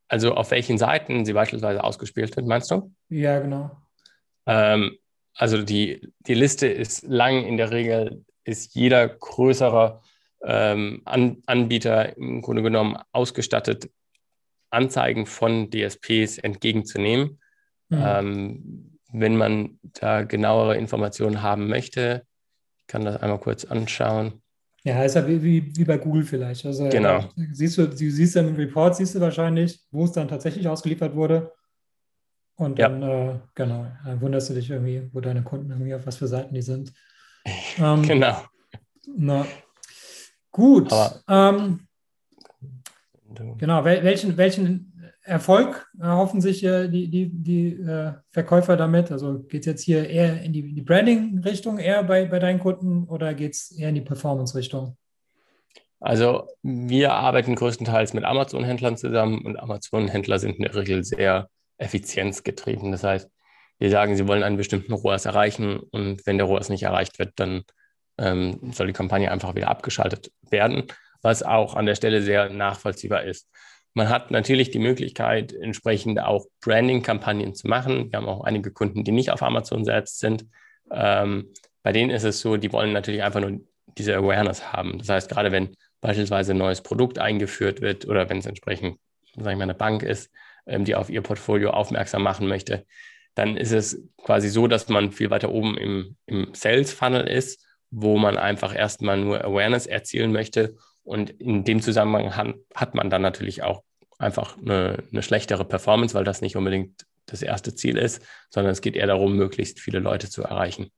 Also 0.08 0.34
auf 0.34 0.50
welchen 0.50 0.80
Seiten 0.80 1.24
sie 1.24 1.34
beispielsweise 1.34 1.84
ausgespielt 1.84 2.36
wird, 2.36 2.48
meinst 2.48 2.72
du? 2.72 2.92
Ja, 3.10 3.38
genau. 3.40 3.78
Ähm, 4.48 4.98
also 5.36 5.62
die, 5.62 6.12
die 6.22 6.34
Liste 6.34 6.66
ist 6.66 7.04
lang. 7.04 7.46
In 7.46 7.58
der 7.58 7.70
Regel 7.70 8.26
ist 8.44 8.74
jeder 8.74 9.08
größere 9.08 10.02
ähm, 10.44 11.02
An 11.06 11.42
Anbieter 11.46 12.16
im 12.18 12.42
Grunde 12.42 12.62
genommen 12.62 12.98
ausgestattet, 13.12 13.90
Anzeigen 14.70 15.26
von 15.26 15.70
DSPs 15.72 16.38
entgegenzunehmen. 16.40 17.40
Mhm. 17.90 18.04
Ähm, 18.04 19.00
wenn 19.14 19.38
man 19.38 19.80
da 20.00 20.24
genauere 20.24 20.78
Informationen 20.78 21.42
haben 21.42 21.68
möchte, 21.68 22.26
ich 22.80 22.88
kann 22.88 23.06
das 23.06 23.22
einmal 23.22 23.40
kurz 23.40 23.66
anschauen. 23.66 24.42
Ja, 24.84 25.04
ist 25.04 25.16
ja 25.16 25.28
wie, 25.28 25.42
wie, 25.44 25.76
wie 25.76 25.84
bei 25.84 25.98
Google 25.98 26.24
vielleicht. 26.24 26.66
Also, 26.66 26.88
genau. 26.88 27.20
Ja, 27.20 27.30
siehst 27.52 27.78
du, 27.78 27.88
du 27.88 27.96
siehst 27.96 28.36
dann 28.36 28.50
im 28.50 28.56
Report, 28.56 28.96
siehst 28.96 29.16
du 29.16 29.20
wahrscheinlich, 29.20 29.82
wo 29.92 30.06
es 30.06 30.12
dann 30.12 30.28
tatsächlich 30.28 30.68
ausgeliefert 30.68 31.16
wurde. 31.16 31.52
Und 32.56 32.80
dann, 32.80 33.02
ja. 33.02 33.32
äh, 33.32 33.40
genau, 33.54 33.88
dann 34.06 34.22
wunderst 34.22 34.50
du 34.50 34.54
dich 34.54 34.70
irgendwie, 34.70 35.10
wo 35.12 35.20
deine 35.20 35.44
Kunden 35.44 35.70
irgendwie 35.70 35.94
auf 35.94 36.06
was 36.08 36.18
für 36.18 36.28
Seiten 36.28 36.54
die 36.54 36.62
sind. 36.62 36.94
Ähm, 37.80 38.02
genau. 38.02 38.42
Na, 39.16 39.46
gut. 40.52 40.92
Ähm, 41.28 41.88
genau, 43.58 43.84
welchen, 43.86 44.38
welchen 44.38 44.94
Erfolg 45.28 45.92
erhoffen 46.00 46.40
sich 46.40 46.64
äh, 46.64 46.88
die, 46.88 47.10
die, 47.10 47.30
die 47.30 47.74
äh, 47.74 48.14
Verkäufer 48.32 48.78
damit? 48.78 49.12
Also 49.12 49.40
geht 49.40 49.62
es 49.62 49.66
jetzt 49.66 49.84
hier 49.84 50.10
eher 50.10 50.42
in 50.42 50.54
die, 50.54 50.74
die 50.74 50.82
Branding-Richtung 50.82 51.80
eher 51.80 52.04
bei, 52.04 52.26
bei 52.26 52.40
deinen 52.40 52.60
Kunden 52.60 53.04
oder 53.04 53.34
geht 53.34 53.54
es 53.54 53.72
eher 53.72 53.90
in 53.90 53.96
die 53.96 54.02
Performance-Richtung? 54.02 54.98
Also 56.00 56.48
wir 56.62 57.14
arbeiten 57.14 57.56
größtenteils 57.56 58.14
mit 58.14 58.24
Amazon-Händlern 58.24 58.98
zusammen 58.98 59.44
und 59.44 59.58
Amazon-Händler 59.58 60.40
sind 60.40 60.58
in 60.58 60.64
der 60.64 60.76
Regel 60.76 61.04
sehr 61.04 61.50
effizienzgetrieben. 61.78 62.92
Das 62.92 63.04
heißt, 63.04 63.30
wir 63.80 63.90
sagen, 63.90 64.16
sie 64.16 64.28
wollen 64.28 64.44
einen 64.44 64.58
bestimmten 64.58 64.94
ROAS 64.94 65.26
erreichen 65.26 65.80
und 65.80 66.26
wenn 66.26 66.38
der 66.38 66.48
ROAS 66.48 66.70
nicht 66.70 66.84
erreicht 66.84 67.20
wird, 67.20 67.34
dann 67.36 67.64
ähm, 68.18 68.72
soll 68.72 68.88
die 68.88 68.94
Kampagne 68.94 69.32
einfach 69.32 69.56
wieder 69.56 69.70
abgeschaltet 69.70 70.32
werden, 70.50 70.84
was 71.22 71.44
auch 71.44 71.76
an 71.76 71.86
der 71.86 71.96
Stelle 71.96 72.22
sehr 72.22 72.50
nachvollziehbar 72.50 73.24
ist. 73.24 73.50
Man 73.94 74.10
hat 74.10 74.30
natürlich 74.30 74.70
die 74.70 74.80
Möglichkeit, 74.80 75.54
entsprechend 75.54 76.20
auch 76.20 76.46
Branding-Kampagnen 76.62 77.56
zu 77.56 77.68
machen. 77.68 78.12
Wir 78.12 78.18
haben 78.18 78.28
auch 78.28 78.44
einige 78.44 78.72
Kunden, 78.72 79.04
die 79.04 79.12
nicht 79.12 79.32
auf 79.32 79.42
Amazon 79.42 79.86
selbst 79.86 80.20
sind. 80.20 80.46
Ähm, 80.92 81.52
bei 81.82 81.92
denen 81.92 82.12
ist 82.12 82.24
es 82.24 82.40
so, 82.40 82.58
die 82.58 82.72
wollen 82.72 82.94
natürlich 82.94 83.24
einfach 83.24 83.40
nur 83.40 83.60
diese 83.98 84.16
Awareness 84.16 84.72
haben. 84.72 85.00
Das 85.00 85.10
heißt, 85.10 85.30
gerade 85.30 85.52
wenn 85.52 85.76
beispielsweise 86.02 86.54
ein 86.54 86.58
neues 86.58 86.82
Produkt 86.82 87.18
eingeführt 87.18 87.82
wird 87.82 88.08
oder 88.08 88.30
wenn 88.30 88.38
es 88.38 88.46
entsprechend, 88.46 89.00
sage 89.36 89.52
ich 89.52 89.58
mal, 89.58 89.64
eine 89.64 89.74
Bank 89.74 90.04
ist, 90.04 90.32
ähm, 90.68 90.86
die 90.86 90.96
auf 90.96 91.10
ihr 91.10 91.22
Portfolio 91.22 91.72
aufmerksam 91.72 92.22
machen 92.22 92.48
möchte, 92.48 92.86
dann 93.34 93.58
ist 93.58 93.72
es 93.72 94.04
quasi 94.18 94.50
so, 94.50 94.68
dass 94.68 94.90
man 94.90 95.12
viel 95.12 95.30
weiter 95.30 95.50
oben 95.50 95.78
im, 95.78 96.18
im 96.26 96.54
Sales-Funnel 96.54 97.28
ist, 97.28 97.67
wo 97.90 98.18
man 98.18 98.38
einfach 98.38 98.76
erstmal 98.76 99.18
nur 99.18 99.44
Awareness 99.44 99.86
erzielen 99.86 100.32
möchte. 100.32 100.76
Und 101.04 101.30
in 101.30 101.64
dem 101.64 101.82
Zusammenhang 101.82 102.36
hat, 102.36 102.56
hat 102.76 102.96
man 102.96 103.10
dann 103.10 103.22
natürlich 103.22 103.64
auch 103.64 103.84
einfach 104.20 104.58
eine, 104.58 105.04
eine 105.12 105.22
schlechtere 105.22 105.64
Performance, 105.64 106.14
weil 106.16 106.24
das 106.24 106.42
nicht 106.42 106.56
unbedingt 106.56 107.06
das 107.28 107.42
erste 107.42 107.76
Ziel 107.76 107.98
ist, 107.98 108.22
sondern 108.50 108.72
es 108.72 108.82
geht 108.82 108.96
eher 108.96 109.08
darum, 109.08 109.36
möglichst 109.36 109.80
viele 109.80 110.00
Leute 110.00 110.30
zu 110.30 110.44
erreichen. 110.44 110.92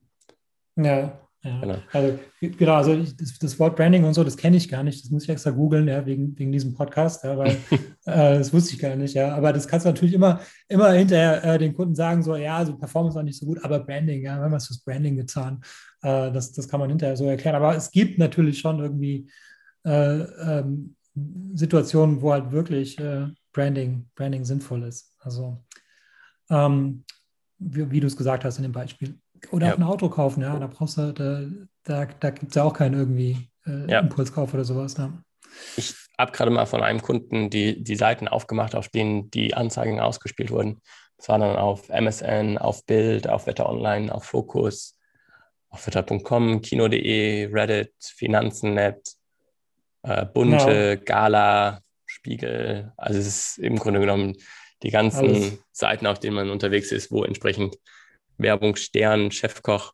Ja, 0.76 1.29
ja. 1.42 1.60
Genau. 1.62 1.78
Also, 1.94 2.20
genau, 2.42 2.74
also 2.74 2.96
das, 2.96 3.40
das, 3.40 3.60
Wort 3.60 3.78
Branding 3.78 4.04
und 4.04 4.14
so, 4.14 4.26
das 4.26 4.36
kenne 4.36 4.58
ich 4.58 4.68
gar 4.68 4.84
nicht. 4.84 5.04
Das 5.04 5.10
muss 5.10 5.24
ich 5.24 5.30
extra 5.30 5.52
googeln, 5.52 5.88
ja, 5.88 6.06
wegen, 6.06 6.38
wegen 6.38 6.52
diesem 6.52 6.74
Podcast, 6.74 7.24
ja, 7.24 7.38
weil 7.38 7.52
äh, 8.06 8.38
das 8.38 8.52
wusste 8.52 8.74
ich 8.74 8.80
gar 8.80 8.96
nicht, 8.98 9.14
ja. 9.14 9.34
Aber 9.34 9.54
das 9.54 9.68
kannst 9.68 9.86
du 9.86 9.90
natürlich 9.90 10.14
immer, 10.14 10.42
immer 10.68 10.92
hinterher 10.92 11.44
äh, 11.46 11.58
den 11.58 11.74
Kunden 11.74 11.96
sagen, 11.96 12.24
so, 12.24 12.36
ja, 12.36 12.66
so 12.66 12.78
Performance 12.78 13.16
war 13.16 13.24
nicht 13.24 13.40
so 13.40 13.46
gut, 13.46 13.64
aber 13.64 13.80
Branding, 13.80 14.22
ja, 14.22 14.38
wir 14.38 14.44
haben 14.44 14.52
was 14.52 14.68
fürs 14.68 14.84
Branding 14.84 15.16
getan. 15.16 15.62
Äh, 16.02 16.32
das, 16.32 16.52
das 16.52 16.68
kann 16.68 16.82
man 16.82 16.90
hinterher 16.90 17.16
so 17.16 17.26
erklären. 17.26 17.56
Aber 17.56 17.74
es 17.74 17.90
gibt 17.90 18.18
natürlich 18.18 18.60
schon 18.60 18.80
irgendwie 18.80 19.30
äh, 19.86 20.20
ähm, 20.20 20.96
Situationen, 21.54 22.22
wo 22.22 22.34
halt 22.34 22.52
wirklich 22.52 23.00
äh, 23.00 23.28
Branding, 23.54 24.10
Branding 24.16 24.44
sinnvoll 24.44 24.84
ist. 24.84 25.16
Also 25.20 25.64
ähm, 26.50 27.06
wie, 27.60 27.92
wie 27.92 28.00
du 28.00 28.08
es 28.08 28.18
gesagt 28.18 28.44
hast 28.44 28.58
in 28.58 28.64
dem 28.64 28.72
Beispiel. 28.72 29.20
Oder 29.52 29.68
ja. 29.68 29.74
auch 29.74 29.78
ein 29.78 29.84
Auto 29.84 30.10
kaufen, 30.10 30.42
ja. 30.42 30.58
Da 30.58 30.68
brauchst 30.68 30.98
du, 30.98 31.14
da, 31.14 31.42
da, 31.84 32.06
da 32.20 32.30
gibt 32.30 32.52
es 32.52 32.56
ja 32.56 32.64
auch 32.64 32.74
keinen 32.74 32.96
irgendwie 32.96 33.50
äh, 33.66 33.90
ja. 33.90 34.00
Impulskauf 34.00 34.54
oder 34.54 34.66
sowas. 34.66 34.98
Ne? 34.98 35.24
Ich 35.78 35.96
habe 36.18 36.32
gerade 36.32 36.52
mal 36.52 36.66
von 36.66 36.84
einem 36.84 37.02
Kunden 37.02 37.50
die, 37.50 37.84
die 37.84 37.96
Seiten 37.96 38.28
aufgemacht, 38.28 38.76
auf 38.76 38.90
denen 38.90 39.32
die 39.32 39.54
Anzeigen 39.54 40.00
ausgespielt 40.00 40.52
wurden. 40.52 40.82
Das 41.18 41.30
war 41.30 41.40
dann 41.40 41.56
auf 41.56 41.90
MSN, 41.90 42.58
auf 42.58 42.86
Bild, 42.86 43.28
auf 43.28 43.48
Wetter 43.48 43.68
Online, 43.70 44.14
auf 44.14 44.24
Focus, 44.24 44.98
auf 45.70 45.86
wetter.com, 45.86 46.62
kino.de, 46.62 47.50
Reddit, 47.52 47.94
Finanzen.net, 48.00 49.16
äh, 50.04 50.26
Bunte, 50.26 50.98
genau. 50.98 51.06
Gala, 51.06 51.82
Spiegel. 52.06 52.94
Also 52.98 53.20
es 53.20 53.28
ist 53.28 53.58
im 53.60 53.78
Grunde 53.78 54.00
genommen 54.00 54.36
die 54.84 54.92
ganzen 54.92 55.28
Alles. 55.28 55.58
Seiten, 55.72 56.08
auf 56.08 56.20
denen 56.20 56.36
man 56.36 56.50
unterwegs 56.50 56.92
ist, 56.92 57.12
wo 57.12 57.24
entsprechend 57.24 57.78
Werbung, 58.40 58.76
Stern, 58.76 59.32
Chefkoch, 59.32 59.94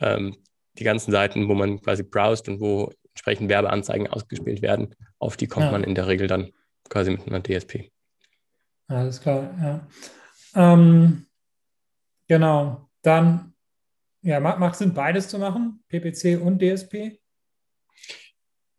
ähm, 0.00 0.36
die 0.78 0.84
ganzen 0.84 1.10
Seiten, 1.12 1.48
wo 1.48 1.54
man 1.54 1.80
quasi 1.80 2.02
browst 2.02 2.48
und 2.48 2.60
wo 2.60 2.92
entsprechend 3.10 3.48
Werbeanzeigen 3.48 4.06
ausgespielt 4.06 4.62
werden, 4.62 4.94
auf 5.18 5.36
die 5.36 5.46
kommt 5.46 5.66
ja. 5.66 5.72
man 5.72 5.84
in 5.84 5.94
der 5.94 6.06
Regel 6.06 6.26
dann 6.26 6.52
quasi 6.88 7.10
mit 7.10 7.26
einer 7.26 7.42
DSP. 7.42 7.90
Alles 8.88 9.20
klar, 9.20 9.54
ja. 9.60 9.86
Ähm, 10.54 11.26
genau, 12.26 12.88
dann 13.02 13.54
ja, 14.22 14.40
macht 14.40 14.76
Sinn, 14.76 14.94
beides 14.94 15.28
zu 15.28 15.38
machen, 15.38 15.82
PPC 15.88 16.40
und 16.40 16.60
DSP? 16.60 17.20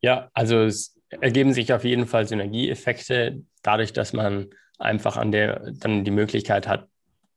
Ja, 0.02 0.30
also 0.34 0.64
es 0.64 1.00
ergeben 1.10 1.54
sich 1.54 1.74
auf 1.74 1.84
jeden 1.84 2.08
Fall 2.08 2.28
Synergieeffekte, 2.28 3.44
dadurch, 3.62 3.94
dass 3.94 4.14
man 4.14 4.50
einfach 4.78 5.18
an 5.18 5.32
der 5.32 5.72
dann 5.72 6.04
die 6.04 6.12
Möglichkeit 6.12 6.68
hat, 6.68 6.90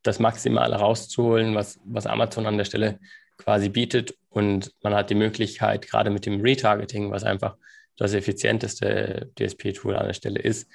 das 0.04 0.20
Maximale 0.20 0.76
rauszuholen, 0.76 1.54
was, 1.54 1.80
was 1.84 2.06
Amazon 2.06 2.46
an 2.46 2.56
der 2.56 2.64
Stelle 2.64 3.00
quasi 3.36 3.68
bietet. 3.68 4.14
Und 4.28 4.72
man 4.82 4.94
hat 4.94 5.10
die 5.10 5.16
Möglichkeit, 5.16 5.88
gerade 5.88 6.10
mit 6.10 6.26
dem 6.26 6.40
Retargeting, 6.40 7.10
was 7.10 7.24
einfach 7.24 7.56
das 7.96 8.14
effizienteste 8.14 9.30
DSP-Tool 9.38 9.96
an 9.96 10.06
der 10.06 10.14
Stelle 10.14 10.40
ist, 10.40 10.68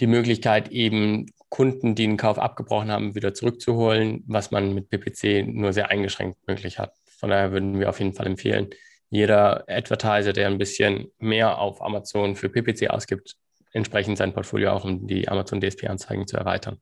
die 0.00 0.06
Möglichkeit, 0.06 0.68
eben 0.68 1.26
Kunden, 1.48 1.94
die 1.94 2.04
einen 2.04 2.16
Kauf 2.16 2.38
abgebrochen 2.38 2.90
haben, 2.90 3.14
wieder 3.14 3.32
zurückzuholen, 3.32 4.24
was 4.26 4.50
man 4.50 4.74
mit 4.74 4.90
PPC 4.90 5.46
nur 5.46 5.72
sehr 5.72 5.90
eingeschränkt 5.90 6.46
möglich 6.46 6.78
hat. 6.78 6.92
Von 7.04 7.30
daher 7.30 7.52
würden 7.52 7.80
wir 7.80 7.88
auf 7.88 7.98
jeden 7.98 8.12
Fall 8.12 8.26
empfehlen, 8.26 8.68
jeder 9.08 9.64
Advertiser, 9.68 10.32
der 10.32 10.48
ein 10.48 10.58
bisschen 10.58 11.12
mehr 11.18 11.58
auf 11.58 11.80
Amazon 11.80 12.36
für 12.36 12.48
PPC 12.48 12.90
ausgibt, 12.90 13.36
entsprechend 13.72 14.18
sein 14.18 14.34
Portfolio 14.34 14.72
auch 14.72 14.84
um 14.84 15.06
die 15.06 15.28
Amazon 15.28 15.60
DSP-Anzeigen 15.60 16.26
zu 16.26 16.36
erweitern. 16.36 16.80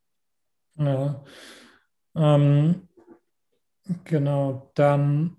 Ja. 0.77 1.25
Ähm, 2.17 2.89
genau, 4.05 4.71
dann 4.75 5.37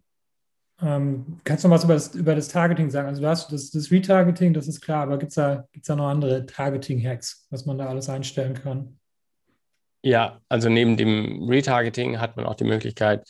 ähm, 0.82 1.40
kannst 1.44 1.64
du 1.64 1.70
noch 1.70 1.76
was 1.76 1.84
über 1.84 1.94
das, 1.94 2.16
über 2.16 2.36
das 2.36 2.48
Targeting 2.50 2.90
sagen? 2.90 3.08
Also 3.08 3.22
du 3.22 3.28
hast 3.28 3.52
das, 3.52 3.72
das 3.72 3.92
Retargeting, 3.92 4.54
das 4.54 4.68
ist 4.68 4.82
klar, 4.82 5.04
aber 5.04 5.18
gibt 5.18 5.30
es 5.30 5.36
da, 5.36 5.68
gibt's 5.72 5.88
da 5.88 5.96
noch 5.96 6.10
andere 6.10 6.46
Targeting-Hacks, 6.46 7.48
was 7.50 7.66
man 7.66 7.78
da 7.78 7.88
alles 7.88 8.10
einstellen 8.10 8.54
kann? 8.56 9.00
Ja, 10.04 10.42
also 10.50 10.70
neben 10.70 10.98
dem 10.98 11.48
Retargeting 11.50 12.20
hat 12.20 12.36
man 12.36 12.46
auch 12.46 12.56
die 12.56 12.66
Möglichkeit, 12.66 13.28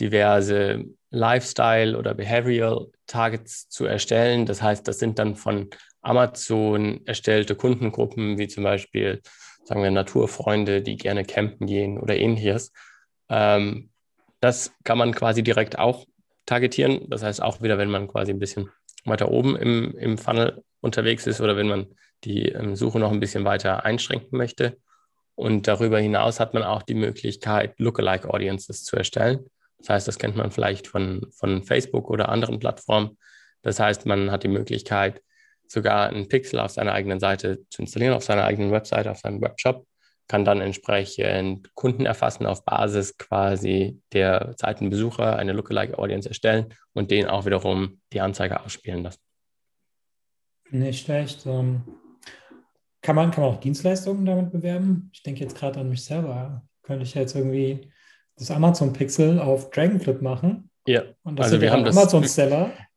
diverse 0.00 0.84
Lifestyle- 1.10 1.96
oder 1.96 2.14
Behavioral-Targets 2.14 3.68
zu 3.68 3.86
erstellen. 3.86 4.44
Das 4.44 4.60
heißt, 4.60 4.86
das 4.86 4.98
sind 4.98 5.18
dann 5.18 5.36
von 5.36 5.70
Amazon 6.02 7.00
erstellte 7.06 7.54
Kundengruppen, 7.54 8.36
wie 8.36 8.48
zum 8.48 8.64
Beispiel 8.64 9.22
sagen 9.64 9.82
wir, 9.82 9.90
Naturfreunde, 9.90 10.82
die 10.82 10.96
gerne 10.96 11.24
campen 11.24 11.66
gehen 11.66 11.98
oder 11.98 12.16
ähnliches. 12.16 12.72
Ähm, 13.28 13.90
das 14.40 14.72
kann 14.84 14.98
man 14.98 15.14
quasi 15.14 15.42
direkt 15.42 15.78
auch 15.78 16.06
targetieren. 16.46 17.08
Das 17.08 17.22
heißt, 17.22 17.42
auch 17.42 17.62
wieder, 17.62 17.78
wenn 17.78 17.90
man 17.90 18.08
quasi 18.08 18.32
ein 18.32 18.38
bisschen 18.38 18.70
weiter 19.04 19.30
oben 19.30 19.56
im, 19.56 19.96
im 19.96 20.18
Funnel 20.18 20.62
unterwegs 20.80 21.26
ist 21.26 21.40
oder 21.40 21.56
wenn 21.56 21.68
man 21.68 21.86
die 22.24 22.48
ähm, 22.48 22.76
Suche 22.76 22.98
noch 22.98 23.12
ein 23.12 23.20
bisschen 23.20 23.44
weiter 23.44 23.84
einschränken 23.84 24.36
möchte. 24.36 24.78
Und 25.34 25.68
darüber 25.68 25.98
hinaus 25.98 26.40
hat 26.40 26.52
man 26.52 26.62
auch 26.62 26.82
die 26.82 26.94
Möglichkeit, 26.94 27.78
Lookalike 27.78 28.28
Audiences 28.28 28.84
zu 28.84 28.96
erstellen. 28.96 29.46
Das 29.78 29.88
heißt, 29.88 30.08
das 30.08 30.18
kennt 30.18 30.36
man 30.36 30.50
vielleicht 30.50 30.86
von, 30.86 31.26
von 31.30 31.62
Facebook 31.62 32.10
oder 32.10 32.28
anderen 32.28 32.58
Plattformen. 32.58 33.16
Das 33.62 33.80
heißt, 33.80 34.04
man 34.04 34.30
hat 34.30 34.42
die 34.42 34.48
Möglichkeit, 34.48 35.22
sogar 35.70 36.08
einen 36.08 36.28
Pixel 36.28 36.58
auf 36.58 36.72
seiner 36.72 36.92
eigenen 36.92 37.20
Seite 37.20 37.60
zu 37.70 37.82
installieren, 37.82 38.14
auf 38.14 38.24
seiner 38.24 38.44
eigenen 38.44 38.72
Webseite, 38.72 39.10
auf 39.10 39.18
seinem 39.18 39.40
Webshop, 39.40 39.86
kann 40.26 40.44
dann 40.44 40.60
entsprechend 40.60 41.74
Kunden 41.74 42.06
erfassen 42.06 42.46
auf 42.46 42.64
Basis 42.64 43.16
quasi 43.18 44.00
der 44.12 44.54
Seitenbesucher, 44.56 45.36
eine 45.36 45.52
Lookalike 45.52 45.98
Audience 45.98 46.28
erstellen 46.28 46.74
und 46.92 47.10
denen 47.10 47.28
auch 47.28 47.46
wiederum 47.46 48.00
die 48.12 48.20
Anzeige 48.20 48.60
ausspielen 48.60 49.02
lassen. 49.02 49.20
Nicht 50.70 51.04
schlecht. 51.04 51.46
Ähm, 51.46 51.82
kann, 53.02 53.16
man, 53.16 53.30
kann 53.30 53.42
man 53.42 53.54
auch 53.54 53.60
Dienstleistungen 53.60 54.24
damit 54.24 54.52
bewerben? 54.52 55.10
Ich 55.12 55.22
denke 55.22 55.40
jetzt 55.40 55.56
gerade 55.56 55.80
an 55.80 55.88
mich 55.88 56.04
selber. 56.04 56.62
Könnte 56.82 57.02
ich 57.04 57.14
jetzt 57.14 57.34
irgendwie 57.34 57.90
das 58.36 58.50
Amazon 58.50 58.92
Pixel 58.92 59.40
auf 59.40 59.70
Dragonflip 59.70 60.22
machen? 60.22 60.70
Ja, 60.86 61.02
und 61.22 61.38
das 61.38 61.46
also 61.46 61.60
wir 61.60 61.72
haben 61.72 61.86
Amazon 61.86 62.24
Seller. 62.24 62.72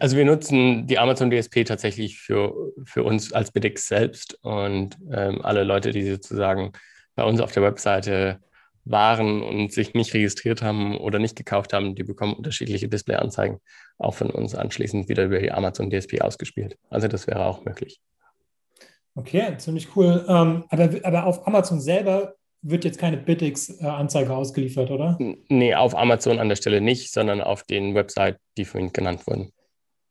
Also 0.00 0.16
wir 0.16 0.24
nutzen 0.24 0.86
die 0.86 0.98
Amazon 0.98 1.30
DSP 1.30 1.64
tatsächlich 1.64 2.18
für, 2.18 2.54
für 2.84 3.04
uns 3.04 3.32
als 3.32 3.52
Bedix 3.52 3.86
selbst 3.86 4.38
und 4.42 4.96
ähm, 5.12 5.42
alle 5.42 5.64
Leute, 5.64 5.90
die 5.90 6.08
sozusagen 6.10 6.72
bei 7.14 7.24
uns 7.24 7.40
auf 7.40 7.52
der 7.52 7.62
Webseite 7.62 8.40
waren 8.84 9.42
und 9.42 9.72
sich 9.72 9.94
nicht 9.94 10.12
registriert 10.14 10.62
haben 10.62 10.96
oder 10.98 11.18
nicht 11.18 11.36
gekauft 11.36 11.72
haben, 11.72 11.94
die 11.94 12.02
bekommen 12.02 12.34
unterschiedliche 12.34 12.88
Displayanzeigen 12.88 13.60
auch 13.98 14.14
von 14.14 14.30
uns 14.30 14.54
anschließend 14.54 15.08
wieder 15.08 15.24
über 15.24 15.38
die 15.38 15.52
Amazon 15.52 15.90
DSP 15.90 16.20
ausgespielt. 16.20 16.76
Also 16.90 17.08
das 17.08 17.26
wäre 17.26 17.44
auch 17.44 17.64
möglich. 17.64 18.00
Okay, 19.14 19.56
ziemlich 19.58 19.96
cool. 19.96 20.24
Ähm, 20.28 20.64
aber, 20.68 20.90
aber 21.04 21.26
auf 21.26 21.46
Amazon 21.46 21.80
selber 21.80 22.34
wird 22.62 22.84
jetzt 22.84 22.98
keine 22.98 23.18
Bittix-Anzeige 23.18 24.34
ausgeliefert, 24.34 24.90
oder? 24.90 25.18
Nee, 25.48 25.74
auf 25.74 25.94
Amazon 25.94 26.38
an 26.38 26.48
der 26.48 26.56
Stelle 26.56 26.80
nicht, 26.80 27.12
sondern 27.12 27.40
auf 27.40 27.62
den 27.62 27.94
Website, 27.94 28.38
die 28.56 28.64
vorhin 28.64 28.92
genannt 28.92 29.26
wurden. 29.26 29.52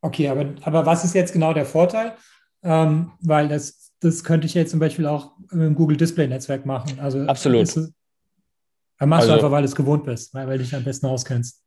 Okay, 0.04 0.28
aber, 0.28 0.54
aber 0.64 0.86
was 0.86 1.06
ist 1.06 1.16
jetzt 1.16 1.32
genau 1.32 1.54
der 1.54 1.66
Vorteil? 1.66 2.14
Ähm, 2.62 3.14
weil 3.22 3.48
das, 3.48 3.94
das 4.02 4.24
könnte 4.24 4.46
ich 4.46 4.54
jetzt 4.54 4.72
zum 4.72 4.80
Beispiel 4.80 5.06
auch 5.06 5.32
im 5.52 5.76
Google 5.76 5.96
Display 5.96 6.28
Netzwerk 6.28 6.66
machen. 6.66 7.00
Also 7.00 7.22
Absolut. 7.22 7.64
Ist, 7.64 7.94
dann 9.00 9.10
machst 9.10 9.24
also, 9.24 9.32
du 9.32 9.36
einfach, 9.36 9.52
weil 9.52 9.62
du 9.62 9.68
es 9.68 9.76
gewohnt 9.76 10.04
bist, 10.04 10.34
weil, 10.34 10.48
weil 10.48 10.58
du 10.58 10.66
dich 10.66 10.76
am 10.76 10.84
besten 10.84 11.06
auskennst. 11.06 11.62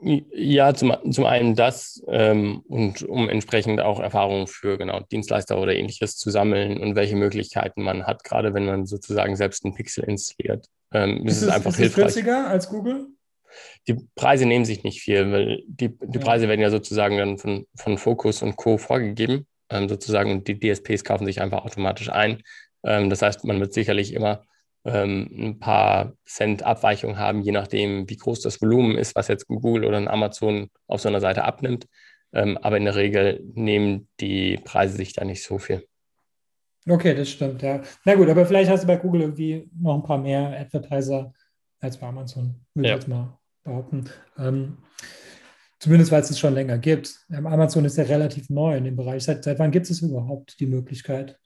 Ja, 0.00 0.72
zum, 0.74 0.96
zum 1.10 1.26
einen 1.26 1.56
das 1.56 2.02
ähm, 2.08 2.62
und 2.68 3.02
um 3.02 3.28
entsprechend 3.28 3.80
auch 3.80 3.98
Erfahrungen 3.98 4.46
für 4.46 4.78
genau 4.78 5.00
Dienstleister 5.00 5.58
oder 5.58 5.74
ähnliches 5.74 6.16
zu 6.16 6.30
sammeln 6.30 6.78
und 6.78 6.94
welche 6.94 7.16
Möglichkeiten 7.16 7.82
man 7.82 8.06
hat, 8.06 8.22
gerade 8.22 8.54
wenn 8.54 8.66
man 8.66 8.86
sozusagen 8.86 9.34
selbst 9.34 9.64
einen 9.64 9.74
Pixel 9.74 10.04
installiert. 10.04 10.66
Ähm, 10.92 11.26
ist, 11.26 11.38
ist, 11.38 11.42
es 11.42 11.48
einfach 11.48 11.70
ist 11.70 11.76
hilfreich. 11.76 12.06
Ist 12.06 12.14
günstiger 12.14 12.48
als 12.48 12.68
Google? 12.68 13.08
Die 13.88 13.96
Preise 14.14 14.46
nehmen 14.46 14.64
sich 14.64 14.84
nicht 14.84 15.00
viel, 15.00 15.32
weil 15.32 15.62
die, 15.66 15.96
die. 15.98 16.18
Preise 16.18 16.48
werden 16.48 16.60
ja 16.60 16.70
sozusagen 16.70 17.16
dann 17.16 17.38
von, 17.38 17.66
von 17.74 17.98
Focus 17.98 18.42
und 18.42 18.56
Co. 18.56 18.78
vorgegeben, 18.78 19.46
ähm, 19.70 19.88
sozusagen, 19.88 20.30
und 20.32 20.48
die 20.48 20.58
DSPs 20.58 21.04
kaufen 21.04 21.26
sich 21.26 21.40
einfach 21.40 21.64
automatisch 21.64 22.10
ein. 22.10 22.42
Ähm, 22.84 23.10
das 23.10 23.22
heißt, 23.22 23.44
man 23.44 23.60
wird 23.60 23.72
sicherlich 23.72 24.12
immer 24.12 24.44
ähm, 24.84 25.28
ein 25.32 25.58
paar 25.58 26.14
Cent 26.24 26.62
Abweichung 26.62 27.18
haben, 27.18 27.42
je 27.42 27.52
nachdem, 27.52 28.08
wie 28.08 28.16
groß 28.16 28.40
das 28.40 28.60
Volumen 28.60 28.96
ist, 28.96 29.14
was 29.14 29.28
jetzt 29.28 29.46
Google 29.46 29.84
oder 29.84 29.98
ein 29.98 30.08
Amazon 30.08 30.70
auf 30.86 31.00
so 31.00 31.08
einer 31.08 31.20
Seite 31.20 31.44
abnimmt. 31.44 31.86
Ähm, 32.32 32.58
aber 32.58 32.76
in 32.76 32.84
der 32.84 32.94
Regel 32.94 33.42
nehmen 33.54 34.08
die 34.20 34.58
Preise 34.64 34.96
sich 34.96 35.12
da 35.12 35.24
nicht 35.24 35.42
so 35.42 35.58
viel. 35.58 35.84
Okay, 36.88 37.14
das 37.14 37.28
stimmt, 37.28 37.62
ja. 37.62 37.82
Na 38.04 38.14
gut, 38.14 38.28
aber 38.28 38.46
vielleicht 38.46 38.70
hast 38.70 38.84
du 38.84 38.86
bei 38.86 38.96
Google 38.96 39.22
irgendwie 39.22 39.68
noch 39.78 39.94
ein 39.94 40.02
paar 40.02 40.18
mehr 40.18 40.58
Advertiser 40.58 41.32
als 41.80 41.98
bei 41.98 42.06
Amazon, 42.06 42.54
würde 42.74 42.88
ja. 42.88 42.94
ich 42.94 43.00
jetzt 43.00 43.08
mal 43.08 43.38
behaupten. 43.70 44.10
Ähm, 44.38 44.78
zumindest 45.78 46.12
weil 46.12 46.22
es 46.22 46.30
es 46.30 46.38
schon 46.38 46.54
länger 46.54 46.78
gibt. 46.78 47.14
Ähm, 47.30 47.46
Amazon 47.46 47.84
ist 47.84 47.96
ja 47.96 48.04
relativ 48.04 48.50
neu 48.50 48.76
in 48.76 48.84
dem 48.84 48.96
Bereich. 48.96 49.24
Seit, 49.24 49.44
seit 49.44 49.58
wann 49.58 49.70
gibt 49.70 49.90
es 49.90 50.02
überhaupt 50.02 50.60
die 50.60 50.66
Möglichkeit? 50.66 51.38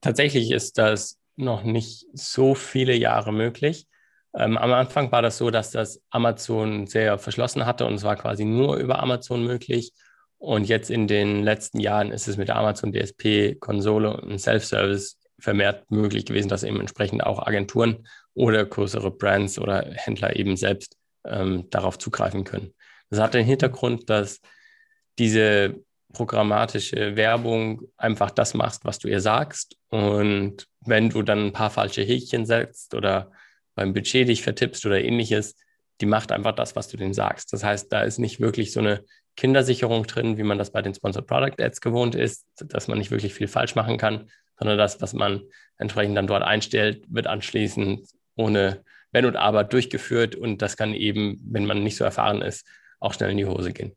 Tatsächlich 0.00 0.50
ist 0.50 0.78
das 0.78 1.18
noch 1.36 1.62
nicht 1.62 2.06
so 2.12 2.54
viele 2.54 2.94
Jahre 2.94 3.32
möglich. 3.32 3.86
Ähm, 4.34 4.58
am 4.58 4.72
Anfang 4.72 5.10
war 5.12 5.22
das 5.22 5.38
so, 5.38 5.50
dass 5.50 5.70
das 5.70 6.02
Amazon 6.10 6.86
sehr 6.86 7.18
verschlossen 7.18 7.66
hatte 7.66 7.86
und 7.86 7.94
es 7.94 8.02
war 8.02 8.16
quasi 8.16 8.44
nur 8.44 8.76
über 8.76 9.00
Amazon 9.02 9.44
möglich. 9.44 9.92
Und 10.38 10.68
jetzt 10.68 10.90
in 10.90 11.08
den 11.08 11.42
letzten 11.42 11.80
Jahren 11.80 12.12
ist 12.12 12.28
es 12.28 12.36
mit 12.36 12.48
der 12.48 12.56
Amazon 12.56 12.92
DSP-Konsole 12.92 14.20
und 14.20 14.38
Self-Service 14.38 15.18
vermehrt 15.40 15.90
möglich 15.90 16.26
gewesen, 16.26 16.48
dass 16.48 16.62
eben 16.62 16.80
entsprechend 16.80 17.24
auch 17.24 17.44
Agenturen 17.44 18.06
oder 18.34 18.64
größere 18.64 19.10
Brands 19.10 19.58
oder 19.58 19.84
Händler 19.94 20.36
eben 20.36 20.56
selbst 20.56 20.97
ähm, 21.24 21.68
darauf 21.70 21.98
zugreifen 21.98 22.44
können. 22.44 22.74
Das 23.10 23.20
hat 23.20 23.34
den 23.34 23.46
Hintergrund, 23.46 24.10
dass 24.10 24.40
diese 25.18 25.76
programmatische 26.12 27.16
Werbung 27.16 27.82
einfach 27.96 28.30
das 28.30 28.54
machst, 28.54 28.84
was 28.84 28.98
du 28.98 29.08
ihr 29.08 29.20
sagst. 29.20 29.76
Und 29.88 30.66
wenn 30.80 31.10
du 31.10 31.22
dann 31.22 31.46
ein 31.46 31.52
paar 31.52 31.70
falsche 31.70 32.02
Häkchen 32.02 32.46
setzt 32.46 32.94
oder 32.94 33.32
beim 33.74 33.92
Budget 33.92 34.28
dich 34.28 34.42
vertippst 34.42 34.84
oder 34.86 35.02
ähnliches, 35.02 35.56
die 36.00 36.06
macht 36.06 36.32
einfach 36.32 36.52
das, 36.52 36.76
was 36.76 36.88
du 36.88 36.96
denen 36.96 37.14
sagst. 37.14 37.52
Das 37.52 37.64
heißt, 37.64 37.92
da 37.92 38.02
ist 38.02 38.18
nicht 38.18 38.40
wirklich 38.40 38.72
so 38.72 38.80
eine 38.80 39.04
Kindersicherung 39.36 40.04
drin, 40.04 40.36
wie 40.38 40.42
man 40.42 40.58
das 40.58 40.72
bei 40.72 40.82
den 40.82 40.94
Sponsored 40.94 41.26
Product 41.26 41.62
Ads 41.62 41.80
gewohnt 41.80 42.14
ist, 42.14 42.46
dass 42.56 42.88
man 42.88 42.98
nicht 42.98 43.10
wirklich 43.10 43.34
viel 43.34 43.48
falsch 43.48 43.74
machen 43.74 43.98
kann, 43.98 44.30
sondern 44.58 44.78
das, 44.78 45.00
was 45.00 45.12
man 45.12 45.42
entsprechend 45.76 46.16
dann 46.16 46.26
dort 46.26 46.42
einstellt, 46.42 47.04
wird 47.08 47.26
anschließend 47.26 48.08
ohne 48.36 48.82
Wenn 49.12 49.24
und 49.24 49.36
Aber 49.36 49.64
durchgeführt 49.64 50.34
und 50.34 50.62
das 50.62 50.76
kann 50.76 50.94
eben, 50.94 51.40
wenn 51.44 51.66
man 51.66 51.82
nicht 51.82 51.96
so 51.96 52.04
erfahren 52.04 52.42
ist, 52.42 52.66
auch 53.00 53.14
schnell 53.14 53.30
in 53.30 53.36
die 53.36 53.46
Hose 53.46 53.72
gehen. 53.72 53.92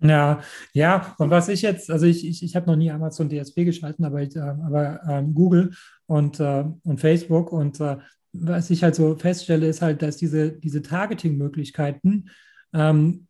Ja, 0.00 0.42
ja, 0.72 1.14
und 1.18 1.30
was 1.30 1.48
ich 1.48 1.62
jetzt, 1.62 1.88
also 1.88 2.06
ich, 2.06 2.26
ich, 2.26 2.42
ich 2.42 2.56
habe 2.56 2.66
noch 2.66 2.76
nie 2.76 2.90
Amazon 2.90 3.28
DSP 3.28 3.64
geschalten, 3.64 4.04
aber, 4.04 4.20
ich, 4.20 4.34
äh, 4.34 4.40
aber 4.40 5.00
ähm, 5.08 5.32
Google 5.32 5.70
und, 6.06 6.40
äh, 6.40 6.64
und 6.82 7.00
Facebook 7.00 7.52
und 7.52 7.80
äh, 7.80 7.98
was 8.32 8.70
ich 8.70 8.82
halt 8.82 8.96
so 8.96 9.14
feststelle, 9.14 9.68
ist 9.68 9.80
halt, 9.80 10.02
dass 10.02 10.16
diese, 10.16 10.52
diese 10.52 10.82
Targeting-Möglichkeiten, 10.82 12.30
ähm, 12.72 13.28